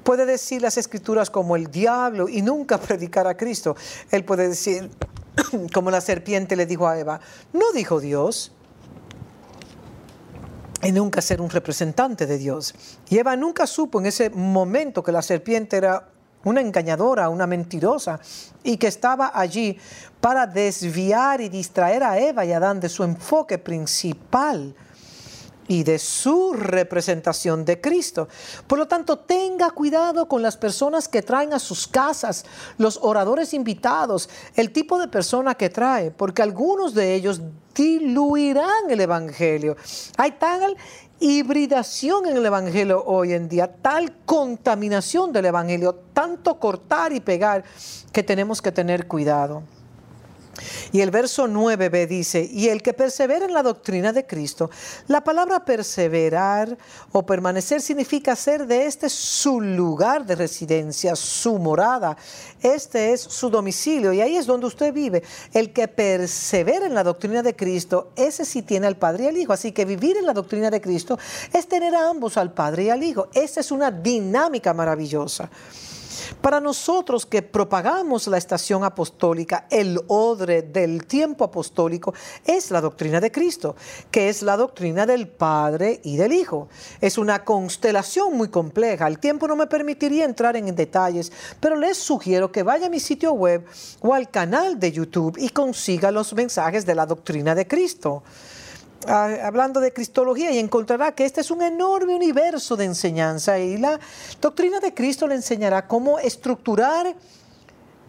[0.06, 3.74] Puede decir las escrituras como el diablo y nunca predicar a Cristo.
[4.12, 4.88] Él puede decir,
[5.74, 7.20] como la serpiente le dijo a Eva,
[7.52, 8.52] no dijo Dios.
[10.80, 12.72] Y nunca ser un representante de Dios.
[13.08, 16.08] Y Eva nunca supo en ese momento que la serpiente era
[16.44, 18.20] una engañadora, una mentirosa,
[18.62, 19.76] y que estaba allí
[20.20, 24.72] para desviar y distraer a Eva y Adán de su enfoque principal
[25.68, 28.28] y de su representación de Cristo.
[28.66, 32.44] Por lo tanto, tenga cuidado con las personas que traen a sus casas,
[32.78, 37.40] los oradores invitados, el tipo de persona que trae, porque algunos de ellos
[37.74, 39.76] diluirán el Evangelio.
[40.16, 40.76] Hay tal
[41.18, 47.64] hibridación en el Evangelio hoy en día, tal contaminación del Evangelio, tanto cortar y pegar,
[48.12, 49.62] que tenemos que tener cuidado.
[50.92, 54.70] Y el verso 9b dice, y el que persevera en la doctrina de Cristo,
[55.08, 56.76] la palabra perseverar
[57.12, 62.16] o permanecer significa hacer de este su lugar de residencia, su morada,
[62.62, 65.22] este es su domicilio y ahí es donde usted vive.
[65.52, 69.36] El que persevera en la doctrina de Cristo, ese sí tiene al Padre y al
[69.36, 69.52] Hijo.
[69.52, 71.18] Así que vivir en la doctrina de Cristo
[71.52, 73.28] es tener a ambos, al Padre y al Hijo.
[73.34, 75.50] Esa es una dinámica maravillosa.
[76.40, 82.14] Para nosotros que propagamos la estación apostólica, el odre del tiempo apostólico
[82.44, 83.76] es la doctrina de Cristo,
[84.10, 86.68] que es la doctrina del Padre y del Hijo.
[87.00, 89.06] Es una constelación muy compleja.
[89.06, 93.00] El tiempo no me permitiría entrar en detalles, pero les sugiero que vaya a mi
[93.00, 93.64] sitio web
[94.00, 98.22] o al canal de YouTube y consiga los mensajes de la doctrina de Cristo
[99.08, 103.98] hablando de Cristología y encontrará que este es un enorme universo de enseñanza y la
[104.40, 107.14] doctrina de Cristo le enseñará cómo estructurar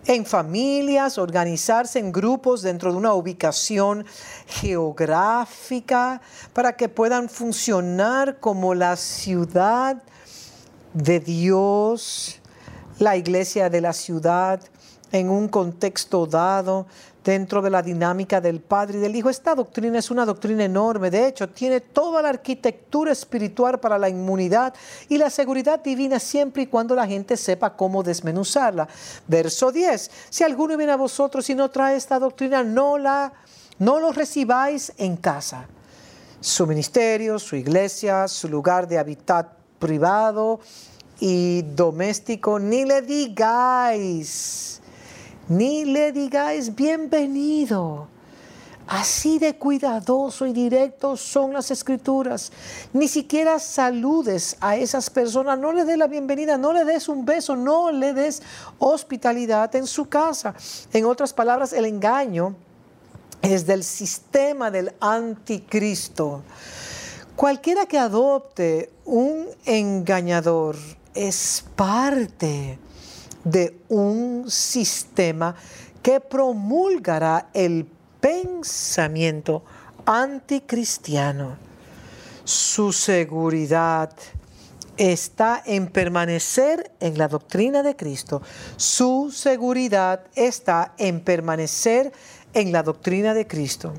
[0.07, 4.05] en familias, organizarse en grupos dentro de una ubicación
[4.47, 6.21] geográfica
[6.53, 10.01] para que puedan funcionar como la ciudad
[10.93, 12.39] de Dios,
[12.99, 14.61] la iglesia de la ciudad
[15.11, 16.87] en un contexto dado,
[17.27, 19.29] dentro de la dinámica del Padre y del Hijo.
[19.29, 24.07] Esta doctrina es una doctrina enorme, de hecho, tiene toda la arquitectura espiritual para la
[24.07, 24.73] inmunidad
[25.09, 28.87] y la seguridad divina siempre y cuando la gente sepa cómo desmenuzarla.
[29.27, 33.33] Verso 10, si alguno viene a vosotros y no trae esta doctrina, no la
[33.77, 35.67] no lo recibáis en casa.
[36.39, 39.49] Su ministerio, su iglesia, su lugar de hábitat
[39.79, 40.61] privado
[41.19, 44.76] y doméstico, ni le digáis
[45.49, 48.07] ni le digáis bienvenido.
[48.87, 52.53] Así de cuidadoso y directo son las escrituras.
[52.93, 57.25] Ni siquiera saludes a esas personas, no le des la bienvenida, no le des un
[57.25, 58.41] beso, no le des
[58.79, 60.55] hospitalidad en su casa.
[60.93, 62.55] En otras palabras, el engaño
[63.41, 66.43] es del sistema del anticristo.
[67.35, 70.77] Cualquiera que adopte un engañador
[71.13, 72.79] es parte
[73.51, 75.55] de un sistema
[76.01, 77.87] que promulgará el
[78.19, 79.63] pensamiento
[80.05, 81.57] anticristiano.
[82.43, 84.11] Su seguridad
[84.97, 88.41] está en permanecer en la doctrina de Cristo.
[88.77, 92.11] Su seguridad está en permanecer
[92.53, 93.93] en la doctrina de Cristo.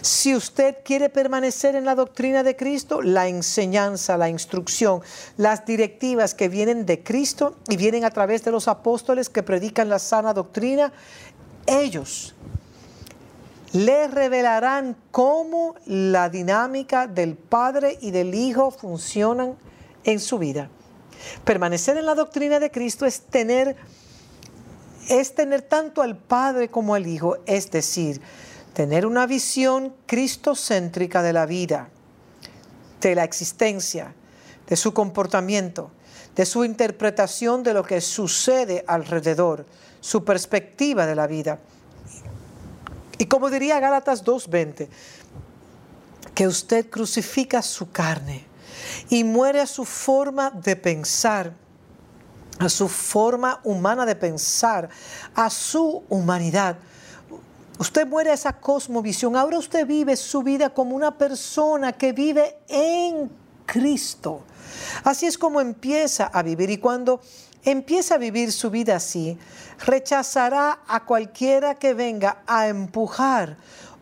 [0.00, 5.00] Si usted quiere permanecer en la doctrina de Cristo, la enseñanza, la instrucción,
[5.36, 9.88] las directivas que vienen de Cristo y vienen a través de los apóstoles que predican
[9.88, 10.92] la sana doctrina,
[11.66, 12.34] ellos
[13.72, 19.56] le revelarán cómo la dinámica del Padre y del Hijo funcionan
[20.04, 20.68] en su vida.
[21.44, 23.76] Permanecer en la doctrina de Cristo es tener
[25.08, 28.20] es tener tanto al Padre como al Hijo, es decir,
[28.74, 31.88] tener una visión cristocéntrica de la vida,
[33.00, 34.14] de la existencia,
[34.66, 35.90] de su comportamiento,
[36.34, 39.66] de su interpretación de lo que sucede alrededor,
[40.00, 41.58] su perspectiva de la vida.
[43.18, 44.88] Y como diría Gálatas 2.20,
[46.34, 48.46] que usted crucifica su carne
[49.10, 51.52] y muere a su forma de pensar,
[52.58, 54.88] a su forma humana de pensar,
[55.34, 56.78] a su humanidad.
[57.78, 59.36] Usted muere a esa cosmovisión.
[59.36, 63.30] Ahora usted vive su vida como una persona que vive en
[63.66, 64.42] Cristo.
[65.04, 66.70] Así es como empieza a vivir.
[66.70, 67.20] Y cuando
[67.64, 69.38] empieza a vivir su vida así,
[69.84, 73.56] rechazará a cualquiera que venga a empujar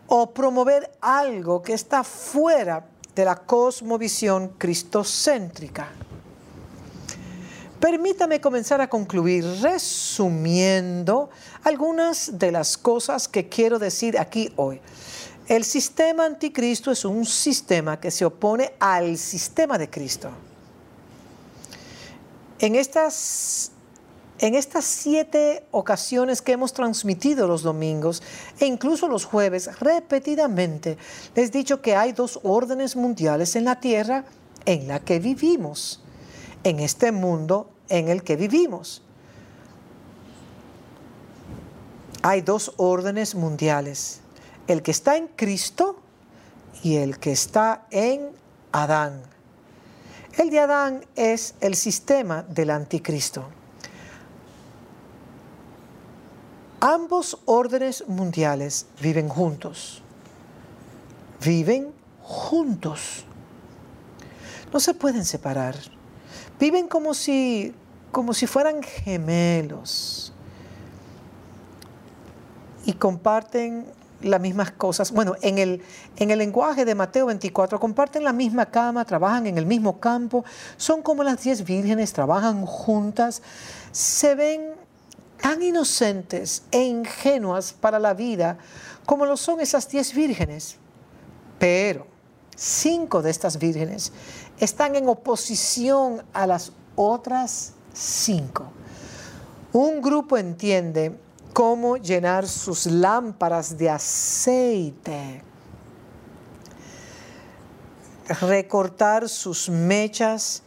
[0.07, 5.87] o promover algo que está fuera de la cosmovisión cristocéntrica.
[7.81, 11.31] Permítame comenzar a concluir resumiendo
[11.63, 14.79] algunas de las cosas que quiero decir aquí hoy.
[15.47, 20.29] El sistema anticristo es un sistema que se opone al sistema de Cristo.
[22.59, 23.71] En estas,
[24.37, 28.21] en estas siete ocasiones que hemos transmitido los domingos
[28.59, 30.99] e incluso los jueves, repetidamente
[31.33, 34.23] les he dicho que hay dos órdenes mundiales en la tierra
[34.67, 36.03] en la que vivimos,
[36.63, 39.03] en este mundo en el que vivimos.
[42.23, 44.21] Hay dos órdenes mundiales,
[44.67, 45.99] el que está en Cristo
[46.83, 48.29] y el que está en
[48.71, 49.23] Adán.
[50.37, 53.45] El de Adán es el sistema del anticristo.
[56.79, 60.01] Ambos órdenes mundiales viven juntos.
[61.43, 61.91] Viven
[62.23, 63.25] juntos.
[64.71, 65.75] No se pueden separar.
[66.61, 67.73] Viven como si,
[68.11, 70.31] como si fueran gemelos.
[72.85, 73.87] Y comparten
[74.21, 75.11] las mismas cosas.
[75.11, 75.81] Bueno, en el,
[76.17, 80.45] en el lenguaje de Mateo 24, comparten la misma cama, trabajan en el mismo campo,
[80.77, 83.41] son como las diez vírgenes, trabajan juntas,
[83.91, 84.75] se ven
[85.41, 88.59] tan inocentes e ingenuas para la vida
[89.07, 90.77] como lo son esas diez vírgenes.
[91.57, 92.05] Pero
[92.55, 94.13] cinco de estas vírgenes
[94.61, 98.71] están en oposición a las otras cinco.
[99.73, 101.17] Un grupo entiende
[101.51, 105.41] cómo llenar sus lámparas de aceite,
[108.39, 110.61] recortar sus mechas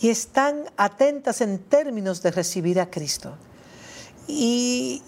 [0.00, 3.34] y están atentas en términos de recibir a Cristo.
[4.26, 5.02] Y,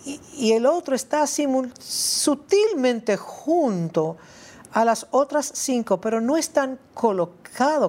[0.53, 4.16] el otro está sutilmente junto
[4.72, 6.78] a las otras cinco, pero no están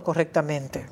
[0.03, 0.87] correctamente.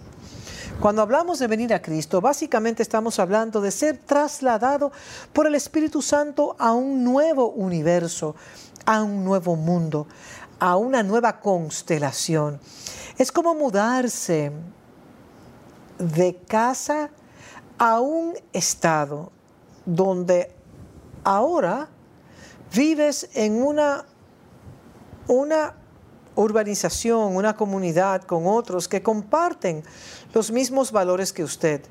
[0.79, 4.91] Cuando hablamos de venir a Cristo, básicamente estamos hablando de ser trasladado
[5.33, 8.35] por el Espíritu Santo a un nuevo universo,
[8.85, 10.07] a un nuevo mundo,
[10.59, 12.59] a una nueva constelación.
[13.17, 14.51] Es como mudarse
[15.97, 17.09] de casa
[17.79, 19.31] a un estado
[19.85, 20.53] donde
[21.23, 21.87] ahora
[22.75, 24.05] vives en una,
[25.27, 25.73] una
[26.37, 29.83] urbanización, una comunidad con otros que comparten
[30.33, 31.81] los mismos valores que usted,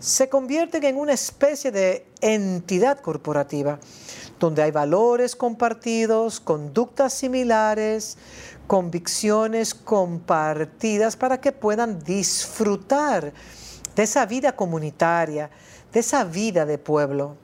[0.00, 3.78] se convierten en una especie de entidad corporativa,
[4.40, 8.18] donde hay valores compartidos, conductas similares,
[8.66, 13.32] convicciones compartidas para que puedan disfrutar
[13.94, 15.50] de esa vida comunitaria,
[15.92, 17.36] de esa vida de pueblo.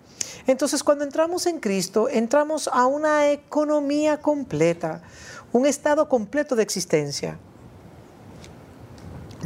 [0.49, 5.02] Entonces cuando entramos en Cristo, entramos a una economía completa,
[5.52, 7.38] un estado completo de existencia.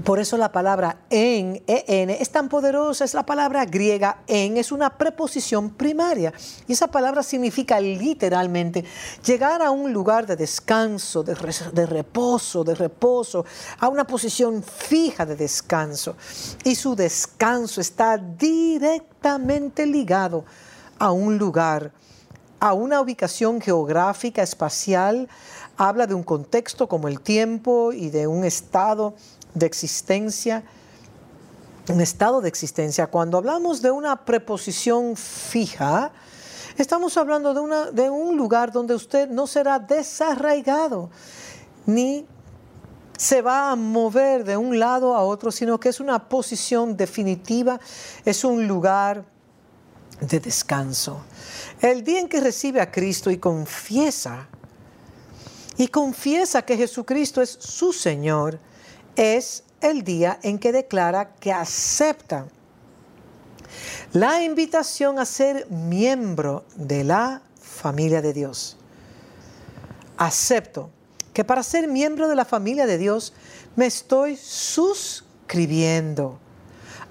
[0.05, 4.73] Por eso la palabra en, en, es tan poderosa, es la palabra griega en, es
[4.73, 6.33] una preposición primaria.
[6.67, 8.85] Y esa palabra significa literalmente
[9.23, 11.35] llegar a un lugar de descanso, de,
[11.75, 13.45] de reposo, de reposo,
[13.81, 16.17] a una posición fija de descanso.
[16.65, 20.47] Y su descanso está directamente ligado
[20.99, 21.93] a un lugar,
[22.61, 25.29] a una ubicación geográfica, espacial,
[25.77, 29.15] habla de un contexto como el tiempo y de un estado
[29.55, 30.65] de existencia,
[31.89, 33.07] un estado de existencia.
[33.09, 36.13] Cuando hablamos de una preposición fija,
[36.79, 41.11] Estamos hablando de, una, de un lugar donde usted no será desarraigado,
[41.85, 42.27] ni
[43.17, 47.79] se va a mover de un lado a otro, sino que es una posición definitiva,
[48.25, 49.25] es un lugar
[50.21, 51.23] de descanso.
[51.81, 54.49] El día en que recibe a Cristo y confiesa,
[55.83, 58.61] y confiesa que Jesucristo es su Señor,
[59.17, 62.47] es el día en que declara que acepta
[64.13, 68.77] la invitación a ser miembro de la familia de Dios.
[70.19, 70.89] Acepto
[71.33, 73.33] que para ser miembro de la familia de Dios
[73.75, 76.39] me estoy suscribiendo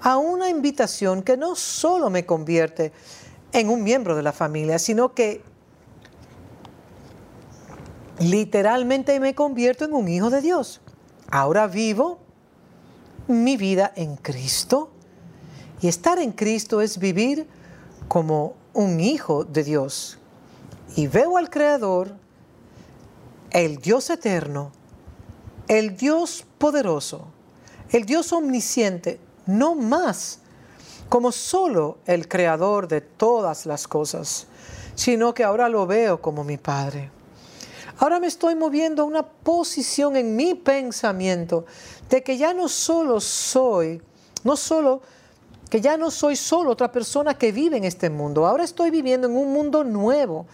[0.00, 2.90] a una invitación que no solo me convierte
[3.52, 5.42] en un miembro de la familia, sino que
[8.22, 10.80] literalmente me convierto en un hijo de Dios.
[11.30, 12.18] Ahora vivo
[13.28, 14.90] mi vida en Cristo.
[15.80, 17.46] Y estar en Cristo es vivir
[18.08, 20.18] como un hijo de Dios.
[20.96, 22.14] Y veo al Creador,
[23.50, 24.70] el Dios eterno,
[25.68, 27.26] el Dios poderoso,
[27.90, 30.40] el Dios omnisciente, no más
[31.08, 34.46] como solo el Creador de todas las cosas,
[34.94, 37.10] sino que ahora lo veo como mi Padre.
[38.02, 41.66] Ahora me estoy moviendo a una posición en mi pensamiento
[42.10, 44.02] de que ya no solo soy,
[44.42, 45.02] no solo,
[45.70, 49.28] que ya no soy solo otra persona que vive en este mundo, ahora estoy viviendo
[49.28, 50.46] en un mundo nuevo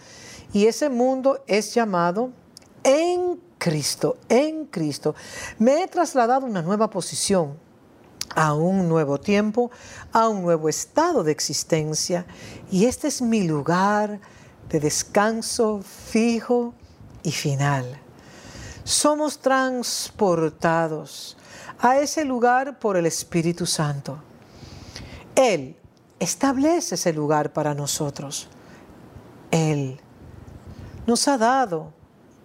[0.53, 2.29] y ese mundo es llamado
[2.83, 5.15] en Cristo, en Cristo.
[5.57, 7.57] Me he trasladado a una nueva posición,
[8.35, 9.71] a un nuevo tiempo,
[10.11, 12.27] a un nuevo estado de existencia
[12.69, 14.19] y este es mi lugar
[14.69, 16.75] de descanso fijo
[17.23, 17.99] y final.
[18.83, 21.37] Somos transportados
[21.79, 24.21] a ese lugar por el Espíritu Santo.
[25.35, 25.75] Él
[26.19, 28.49] establece ese lugar para nosotros.
[29.51, 29.99] Él
[31.07, 31.93] nos ha dado,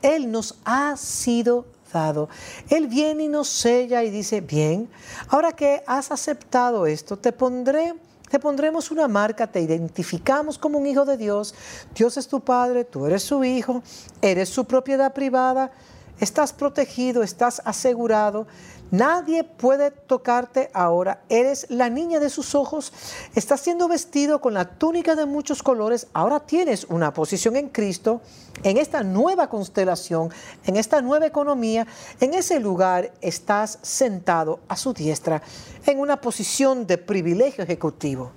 [0.03, 2.29] Él nos ha sido dado.
[2.69, 4.91] Él viene y nos sella y dice, bien,
[5.29, 7.95] ahora que has aceptado esto, te pondré
[8.35, 11.55] te pondremos una marca, te identificamos como un hijo de Dios.
[11.95, 13.81] Dios es tu Padre, tú eres su hijo,
[14.21, 15.71] eres su propiedad privada,
[16.19, 18.49] estás protegido, estás asegurado.
[18.97, 21.25] Nadie puede tocarte ahora.
[21.29, 22.93] Eres la niña de sus ojos.
[23.35, 26.07] Estás siendo vestido con la túnica de muchos colores.
[26.13, 28.21] Ahora tienes una posición en Cristo,
[28.63, 30.31] en esta nueva constelación,
[30.65, 31.89] en esta nueva economía.
[32.21, 35.43] En ese lugar estás sentado a su diestra,
[35.87, 38.31] en una posición de privilegio ejecutivo.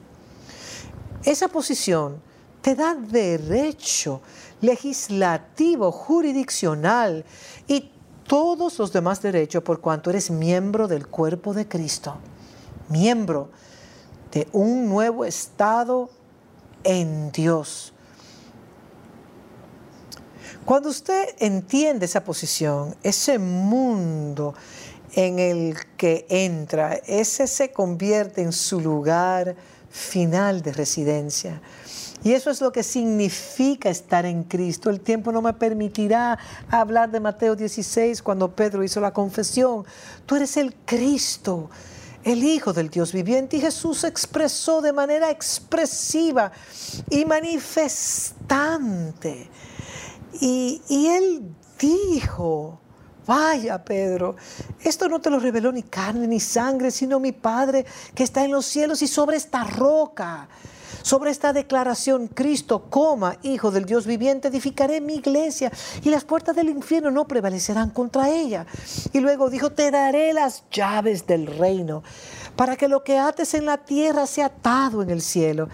[1.24, 2.20] Esa posición
[2.64, 4.22] te da derecho
[4.62, 7.24] legislativo, jurisdiccional
[7.68, 7.92] y
[8.28, 12.16] todos los demás derechos por cuanto eres miembro del cuerpo de Cristo,
[12.90, 13.50] miembro
[14.32, 16.10] de un nuevo estado
[16.84, 17.94] en Dios.
[20.66, 24.54] Cuando usted entiende esa posición, ese mundo
[25.14, 29.56] en el que entra, ese se convierte en su lugar
[29.90, 31.62] final de residencia.
[32.24, 34.90] Y eso es lo que significa estar en Cristo.
[34.90, 36.38] El tiempo no me permitirá
[36.70, 39.86] hablar de Mateo 16 cuando Pedro hizo la confesión.
[40.26, 41.70] Tú eres el Cristo,
[42.24, 43.58] el Hijo del Dios viviente.
[43.58, 46.52] Y Jesús expresó de manera expresiva
[47.10, 49.50] y manifestante.
[50.42, 52.82] Y, y él dijo,
[53.28, 54.38] Vaya, Pedro,
[54.82, 57.86] esto no te lo reveló ni carne ni sangre, sino mi Padre
[58.16, 60.48] que está en los cielos y sobre esta roca
[61.08, 65.72] sobre esta declaración, Cristo, coma, Hijo del Dios viviente, edificaré mi iglesia
[66.04, 68.66] y las puertas del infierno no prevalecerán contra ella.
[69.14, 72.04] Y luego dijo, te daré las llaves del reino
[72.58, 75.70] para que lo que ates en la tierra sea atado en el cielo.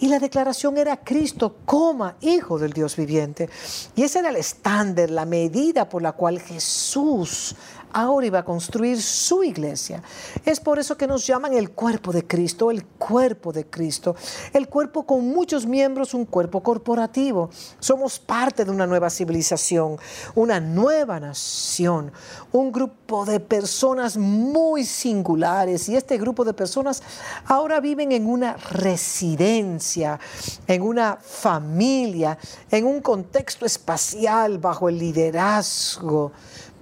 [0.00, 3.50] Y la declaración era Cristo, coma, Hijo del Dios viviente.
[3.94, 7.54] Y ese era el estándar, la medida por la cual Jesús
[7.92, 10.02] ahora iba a construir su iglesia.
[10.44, 14.16] Es por eso que nos llaman el cuerpo de Cristo, el cuerpo de Cristo.
[14.52, 17.50] El cuerpo con muchos miembros, un cuerpo corporativo.
[17.80, 19.96] Somos parte de una nueva civilización,
[20.34, 22.12] una nueva nación,
[22.52, 25.88] un grupo de personas muy singulares.
[25.88, 27.02] Y este grupo de personas
[27.46, 30.18] ahora viven en una residencia,
[30.66, 32.38] en una familia,
[32.70, 36.32] en un contexto espacial bajo el liderazgo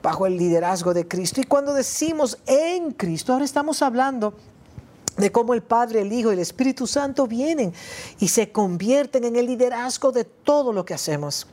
[0.06, 1.40] bajo el liderazgo de Cristo.
[1.40, 4.34] Y cuando decimos en Cristo, ahora estamos hablando
[5.16, 7.74] de cómo el Padre, el Hijo y el Espíritu Santo vienen
[8.20, 11.48] y se convierten en el liderazgo de todo lo que hacemos.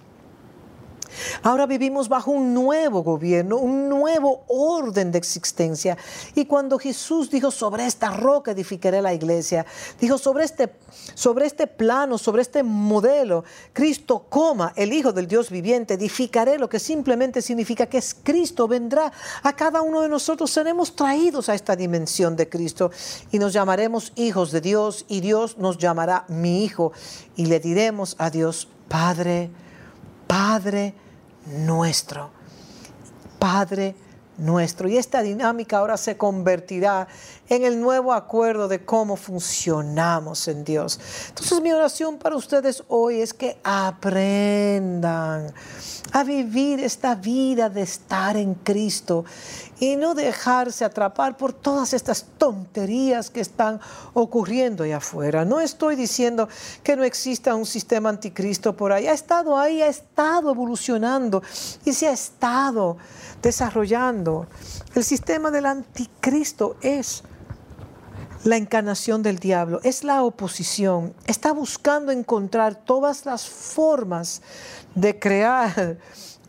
[1.41, 5.98] Ahora vivimos bajo un nuevo gobierno, un nuevo orden de existencia.
[6.35, 9.65] Y cuando Jesús dijo, sobre esta roca edificaré la iglesia,
[9.99, 10.73] dijo, sobre este,
[11.14, 16.69] sobre este plano, sobre este modelo, Cristo coma, el Hijo del Dios viviente, edificaré, lo
[16.69, 19.11] que simplemente significa que es Cristo, vendrá
[19.41, 20.52] a cada uno de nosotros.
[20.52, 22.91] Seremos traídos a esta dimensión de Cristo
[23.31, 26.91] y nos llamaremos hijos de Dios y Dios nos llamará mi Hijo
[27.35, 29.49] y le diremos a Dios, Padre,
[30.34, 30.95] Padre
[31.45, 32.31] nuestro.
[33.38, 33.93] Padre
[34.39, 34.89] nuestro.
[34.89, 37.07] Y esta dinámica ahora se convertirá
[37.49, 40.99] en el nuevo acuerdo de cómo funcionamos en Dios.
[41.30, 45.53] Entonces mi oración para ustedes hoy es que aprendan
[46.11, 49.26] a vivir esta vida de estar en Cristo
[49.80, 53.80] y no dejarse atrapar por todas estas tonterías que están
[54.14, 55.45] ocurriendo allá afuera.
[55.45, 56.48] No estoy diciendo
[56.84, 59.08] que no exista un sistema anticristo por ahí.
[59.08, 61.41] Ha estado ahí, ha estado evolucionando
[61.86, 62.98] y se ha estado
[63.41, 64.48] desarrollando.
[64.95, 67.24] El sistema del anticristo es
[68.44, 74.41] la encarnación del diablo, es la oposición, está buscando encontrar todas las formas
[74.95, 75.98] de crear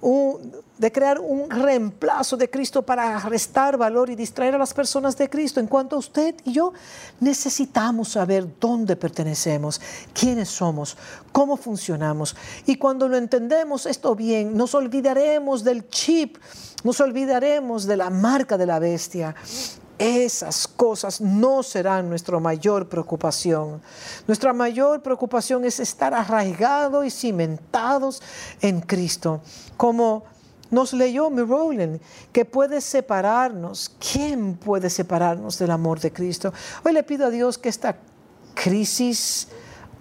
[0.01, 5.17] un, de crear un reemplazo de Cristo para restar valor y distraer a las personas
[5.17, 5.61] de Cristo.
[5.61, 6.73] En cuanto a usted y yo,
[7.21, 9.81] necesitamos saber dónde pertenecemos,
[10.13, 10.97] quiénes somos,
[11.33, 12.35] cómo funcionamos.
[12.67, 16.39] Y cuando lo entendemos esto bien, nos olvidaremos del chip,
[16.83, 19.35] nos olvidaremos de la marca de la bestia
[19.99, 23.81] esas cosas no serán nuestra mayor preocupación.
[24.27, 28.21] Nuestra mayor preocupación es estar arraigados y cimentados
[28.61, 29.41] en Cristo.
[29.77, 30.25] Como
[30.75, 32.01] nos leyó mi Rowland,
[32.33, 33.93] que puede separarnos.
[34.13, 36.53] ¿Quién puede separarnos del amor de Cristo?
[36.85, 37.97] Hoy le pido a Dios que esta
[38.55, 39.49] crisis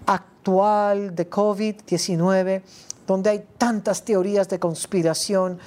[0.06, 2.62] actual de COVID-19,
[3.08, 5.60] donde hay tantas teorías de conspiración,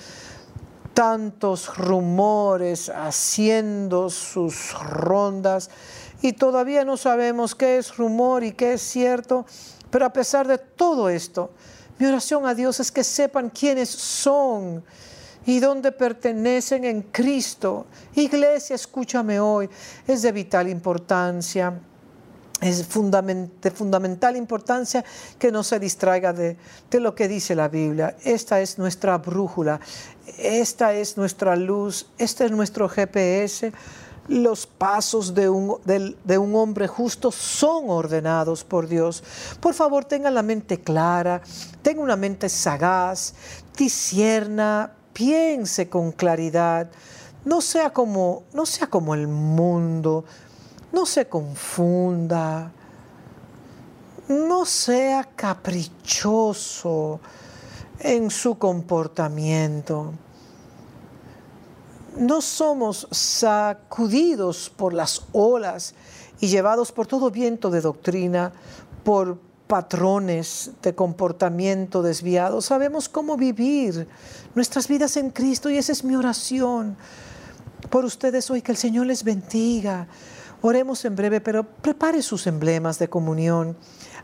[0.93, 5.71] tantos rumores haciendo sus rondas
[6.23, 9.45] y todavía no sabemos qué es rumor y qué es cierto,
[9.91, 11.51] pero a pesar de todo esto,
[11.99, 14.85] mi oración a Dios es que sepan quiénes son
[15.47, 17.87] y dónde pertenecen en Cristo.
[18.15, 19.69] Iglesia, escúchame hoy,
[20.07, 21.73] es de vital importancia
[22.61, 25.05] es de fundamental importancia
[25.39, 26.57] que no se distraiga de,
[26.93, 28.17] lo que dice la Biblia.
[28.25, 29.79] Esta es nuestra brújula,
[30.39, 33.73] esta es nuestra luz, este es nuestro GPS.
[34.29, 39.23] Los pasos de un, hombre justo son ordenados por Dios.
[39.61, 41.43] Por favor, tenga la mente clara,
[41.83, 43.35] tenga una mente sagaz,
[43.77, 46.91] disierna, piense con claridad.
[47.45, 50.25] No sea como, no sea como el mundo,
[50.93, 52.73] no se confunda,
[54.29, 57.21] no sea caprichoso
[58.01, 60.13] en su comportamiento.
[62.19, 65.95] No somos sacudidos por las olas
[66.41, 68.53] y llevados por todo viento de doctrina,
[69.05, 72.67] por patrones de comportamiento desviados.
[72.67, 74.09] Sabemos cómo vivir
[74.55, 76.97] nuestras vidas en Cristo y esa es mi oración
[77.91, 78.63] por ustedes hoy.
[78.63, 80.09] Que el Señor les bendiga
[80.63, 83.77] Oremos en breve, pero prepare sus emblemas de comunión.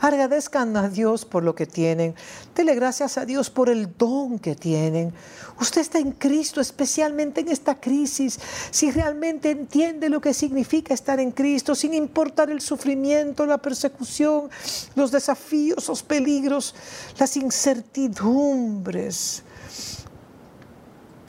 [0.03, 2.17] Agradezcan a Dios por lo que tienen.
[2.57, 5.15] Dele gracias a Dios por el don que tienen.
[5.61, 8.41] Usted está en Cristo, especialmente en esta crisis.
[8.73, 14.51] Si realmente entiende lo que significa estar en Cristo, sin importar el sufrimiento, la persecución,
[14.97, 16.75] los desafíos, los peligros,
[17.17, 19.45] las incertidumbres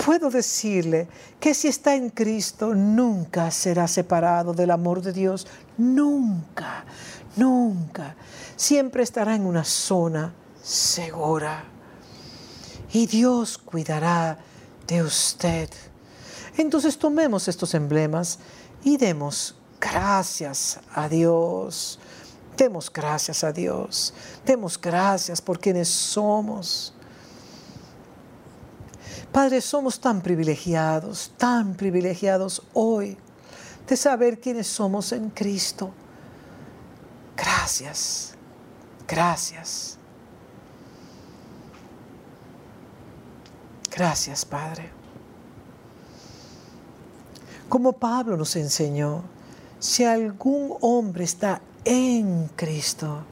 [0.03, 1.07] puedo decirle
[1.39, 5.47] que si está en Cristo nunca será separado del amor de Dios,
[5.77, 6.83] nunca,
[7.37, 8.15] nunca.
[8.55, 11.65] Siempre estará en una zona segura.
[12.91, 14.37] Y Dios cuidará
[14.87, 15.69] de usted.
[16.57, 18.39] Entonces tomemos estos emblemas
[18.83, 21.99] y demos gracias a Dios.
[22.55, 24.13] Demos gracias a Dios.
[24.45, 26.93] Demos gracias por quienes somos.
[29.31, 33.17] Padre, somos tan privilegiados, tan privilegiados hoy
[33.87, 35.91] de saber quiénes somos en Cristo.
[37.35, 38.32] Gracias,
[39.07, 39.97] gracias.
[43.95, 44.89] Gracias, Padre.
[47.69, 49.23] Como Pablo nos enseñó,
[49.79, 53.23] si algún hombre está en Cristo,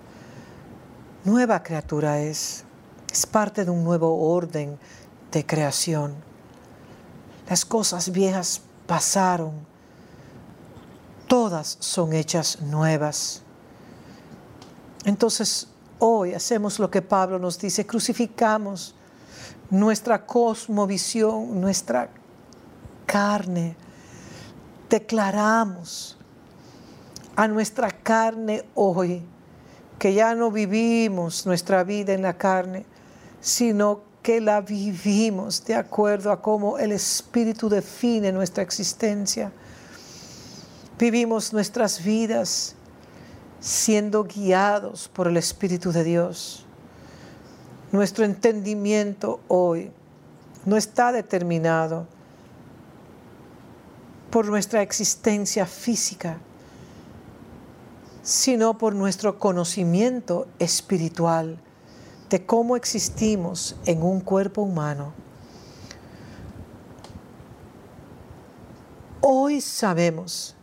[1.23, 2.63] nueva criatura es,
[3.11, 4.77] es parte de un nuevo orden
[5.31, 6.13] de creación.
[7.49, 9.53] Las cosas viejas pasaron,
[11.27, 13.41] todas son hechas nuevas.
[15.05, 15.67] Entonces,
[15.99, 18.95] hoy hacemos lo que Pablo nos dice, crucificamos
[19.69, 22.09] nuestra cosmovisión, nuestra
[23.05, 23.75] carne.
[24.89, 26.17] Declaramos
[27.35, 29.23] a nuestra carne hoy
[29.97, 32.85] que ya no vivimos nuestra vida en la carne,
[33.39, 39.51] sino que la vivimos de acuerdo a cómo el Espíritu define nuestra existencia.
[40.99, 42.75] Vivimos nuestras vidas
[43.61, 46.65] siendo guiados por el Espíritu de Dios.
[47.91, 49.91] Nuestro entendimiento hoy
[50.65, 52.07] no está determinado
[54.31, 56.37] por nuestra existencia física,
[58.23, 61.59] sino por nuestro conocimiento espiritual
[62.29, 65.13] de cómo existimos en un cuerpo humano.
[69.19, 70.55] Hoy sabemos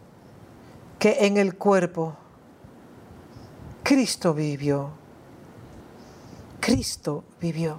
[0.98, 2.16] que en el cuerpo
[3.88, 4.90] Cristo vivió.
[6.60, 7.78] Cristo vivió.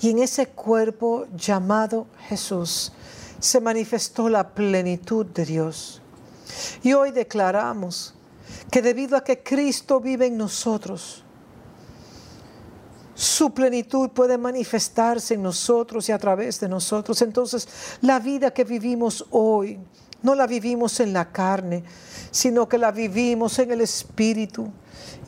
[0.00, 2.90] Y en ese cuerpo llamado Jesús
[3.38, 6.02] se manifestó la plenitud de Dios.
[6.82, 8.14] Y hoy declaramos
[8.68, 11.22] que debido a que Cristo vive en nosotros,
[13.14, 17.22] su plenitud puede manifestarse en nosotros y a través de nosotros.
[17.22, 17.68] Entonces,
[18.00, 19.78] la vida que vivimos hoy,
[20.22, 21.84] no la vivimos en la carne,
[22.30, 24.70] sino que la vivimos en el Espíritu.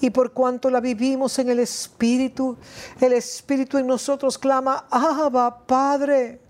[0.01, 2.57] Y por cuanto la vivimos en el Espíritu,
[3.01, 6.41] el Espíritu en nosotros clama, Abba, Padre.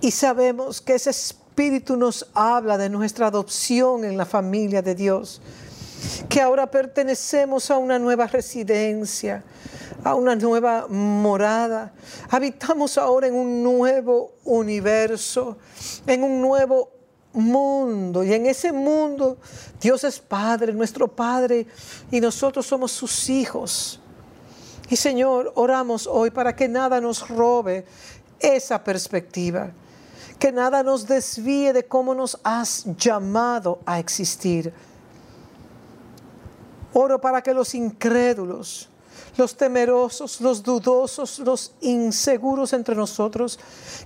[0.00, 5.40] Y sabemos que ese Espíritu nos habla de nuestra adopción en la familia de Dios,
[6.28, 9.42] que ahora pertenecemos a una nueva residencia,
[10.02, 11.92] a una nueva morada.
[12.30, 15.58] Habitamos ahora en un nuevo universo,
[16.06, 16.90] en un nuevo
[17.32, 18.24] mundo.
[18.24, 19.38] Y en ese mundo
[19.80, 21.66] Dios es Padre, nuestro Padre,
[22.10, 24.00] y nosotros somos sus hijos.
[24.90, 27.84] Y Señor, oramos hoy para que nada nos robe
[28.40, 29.72] esa perspectiva
[30.38, 34.72] que nada nos desvíe de cómo nos has llamado a existir.
[36.94, 38.88] Oro para que los incrédulos,
[39.36, 43.58] los temerosos, los dudosos, los inseguros entre nosotros,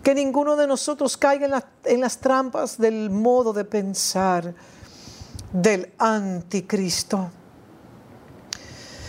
[0.02, 4.54] que ninguno de nosotros caiga en, las trampas del modo de pensar
[5.52, 7.30] del anticristo,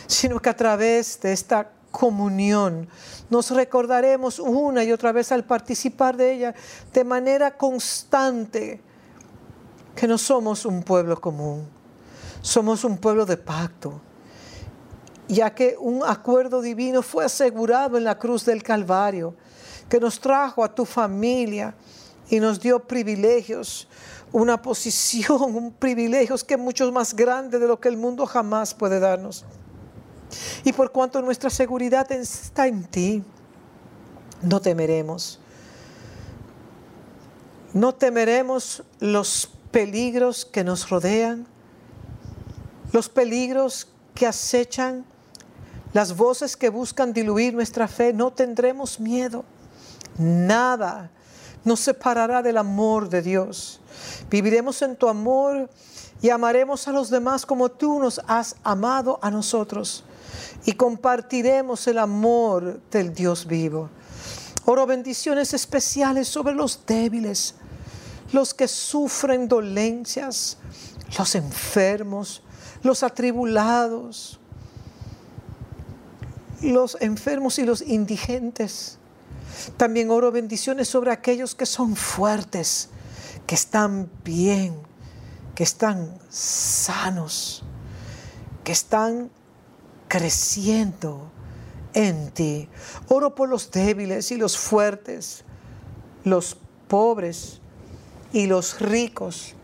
[0.08, 2.88] sino que a través de esta comunión.
[3.30, 6.56] Nos recordaremos una y otra vez al participar de ella
[6.94, 8.82] de manera constante
[9.96, 11.68] que no somos un pueblo común,
[12.42, 14.02] somos un pueblo de pacto,
[15.28, 19.36] ya que un acuerdo divino fue asegurado en la cruz del Calvario,
[19.88, 21.76] que nos trajo a tu familia
[22.30, 23.88] y nos dio privilegios,
[24.32, 28.74] una posición, un privilegio que es mucho más grande de lo que el mundo jamás
[28.74, 29.46] puede darnos.
[30.64, 33.24] Y por cuanto nuestra seguridad está en ti,
[34.42, 35.40] no temeremos.
[37.74, 41.48] No temeremos los peligros que nos rodean,
[42.92, 45.06] los peligros que acechan,
[45.94, 48.14] las voces que buscan diluir nuestra fe.
[48.14, 49.46] No tendremos miedo.
[50.18, 51.12] Nada
[51.64, 53.80] nos separará del amor de Dios.
[54.30, 55.70] Viviremos en tu amor
[56.22, 60.04] y amaremos a los demás como tú nos has amado a nosotros
[60.66, 63.90] y compartiremos el amor del Dios vivo.
[64.66, 67.56] Oro bendiciones especiales sobre los débiles,
[68.32, 70.58] los que sufren dolencias,
[71.18, 72.44] los enfermos,
[72.84, 74.40] los atribulados,
[76.62, 78.98] los enfermos y los indigentes.
[79.78, 82.90] También oro bendiciones sobre aquellos que son fuertes,
[83.48, 84.76] que están bien,
[85.56, 87.64] que están sanos,
[88.64, 89.30] que están
[90.08, 91.32] creciendo
[91.94, 92.70] en ti.
[93.08, 95.44] Oro por los débiles y los fuertes,
[96.24, 96.58] los
[96.88, 97.60] pobres
[98.32, 99.56] y los ricos,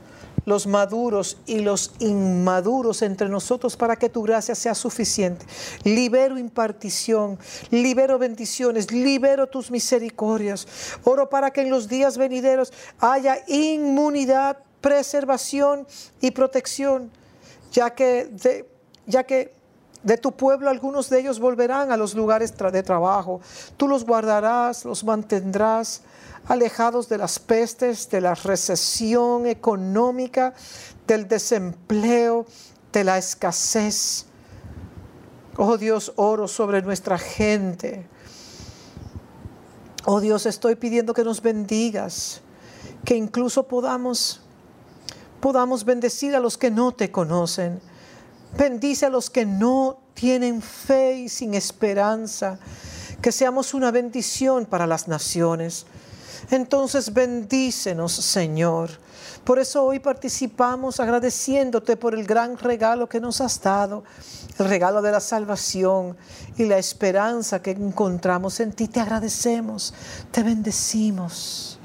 [0.45, 5.45] los maduros y los inmaduros entre nosotros para que tu gracia sea suficiente.
[5.83, 7.37] Libero impartición,
[7.71, 10.67] libero bendiciones, libero tus misericordias.
[11.03, 15.87] Oro para que en los días venideros haya inmunidad, preservación
[16.21, 17.11] y protección,
[17.71, 18.29] ya que,
[19.07, 19.53] ya que
[20.03, 23.41] de tu pueblo algunos de ellos volverán a los lugares de trabajo.
[23.75, 26.03] Tú los guardarás, los mantendrás
[26.47, 30.53] alejados de las pestes, de la recesión económica,
[31.07, 32.45] del desempleo,
[32.91, 34.25] de la escasez.
[35.57, 38.07] Oh Dios, oro sobre nuestra gente.
[40.05, 42.41] Oh Dios, estoy pidiendo que nos bendigas,
[43.03, 44.41] que incluso podamos
[45.39, 47.79] podamos bendecir a los que no te conocen
[48.57, 52.57] Bendice a los que no tienen fe y sin esperanza,
[53.21, 55.85] que seamos una bendición para las naciones.
[56.51, 58.89] Entonces bendícenos, Señor.
[59.43, 64.03] Por eso hoy participamos agradeciéndote por el gran regalo que nos has dado,
[64.57, 66.17] el regalo de la salvación
[66.57, 68.87] y la esperanza que encontramos en ti.
[68.87, 69.93] Te agradecemos,
[70.31, 71.79] te bendecimos.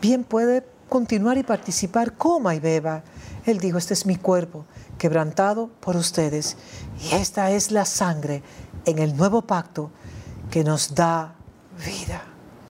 [0.00, 3.02] Bien puede continuar y participar, coma y beba.
[3.44, 4.66] Él dijo, este es mi cuerpo,
[4.98, 6.56] quebrantado por ustedes,
[7.00, 8.42] y esta es la sangre
[8.84, 9.90] en el nuevo pacto
[10.50, 11.34] que nos da
[11.84, 12.31] vida.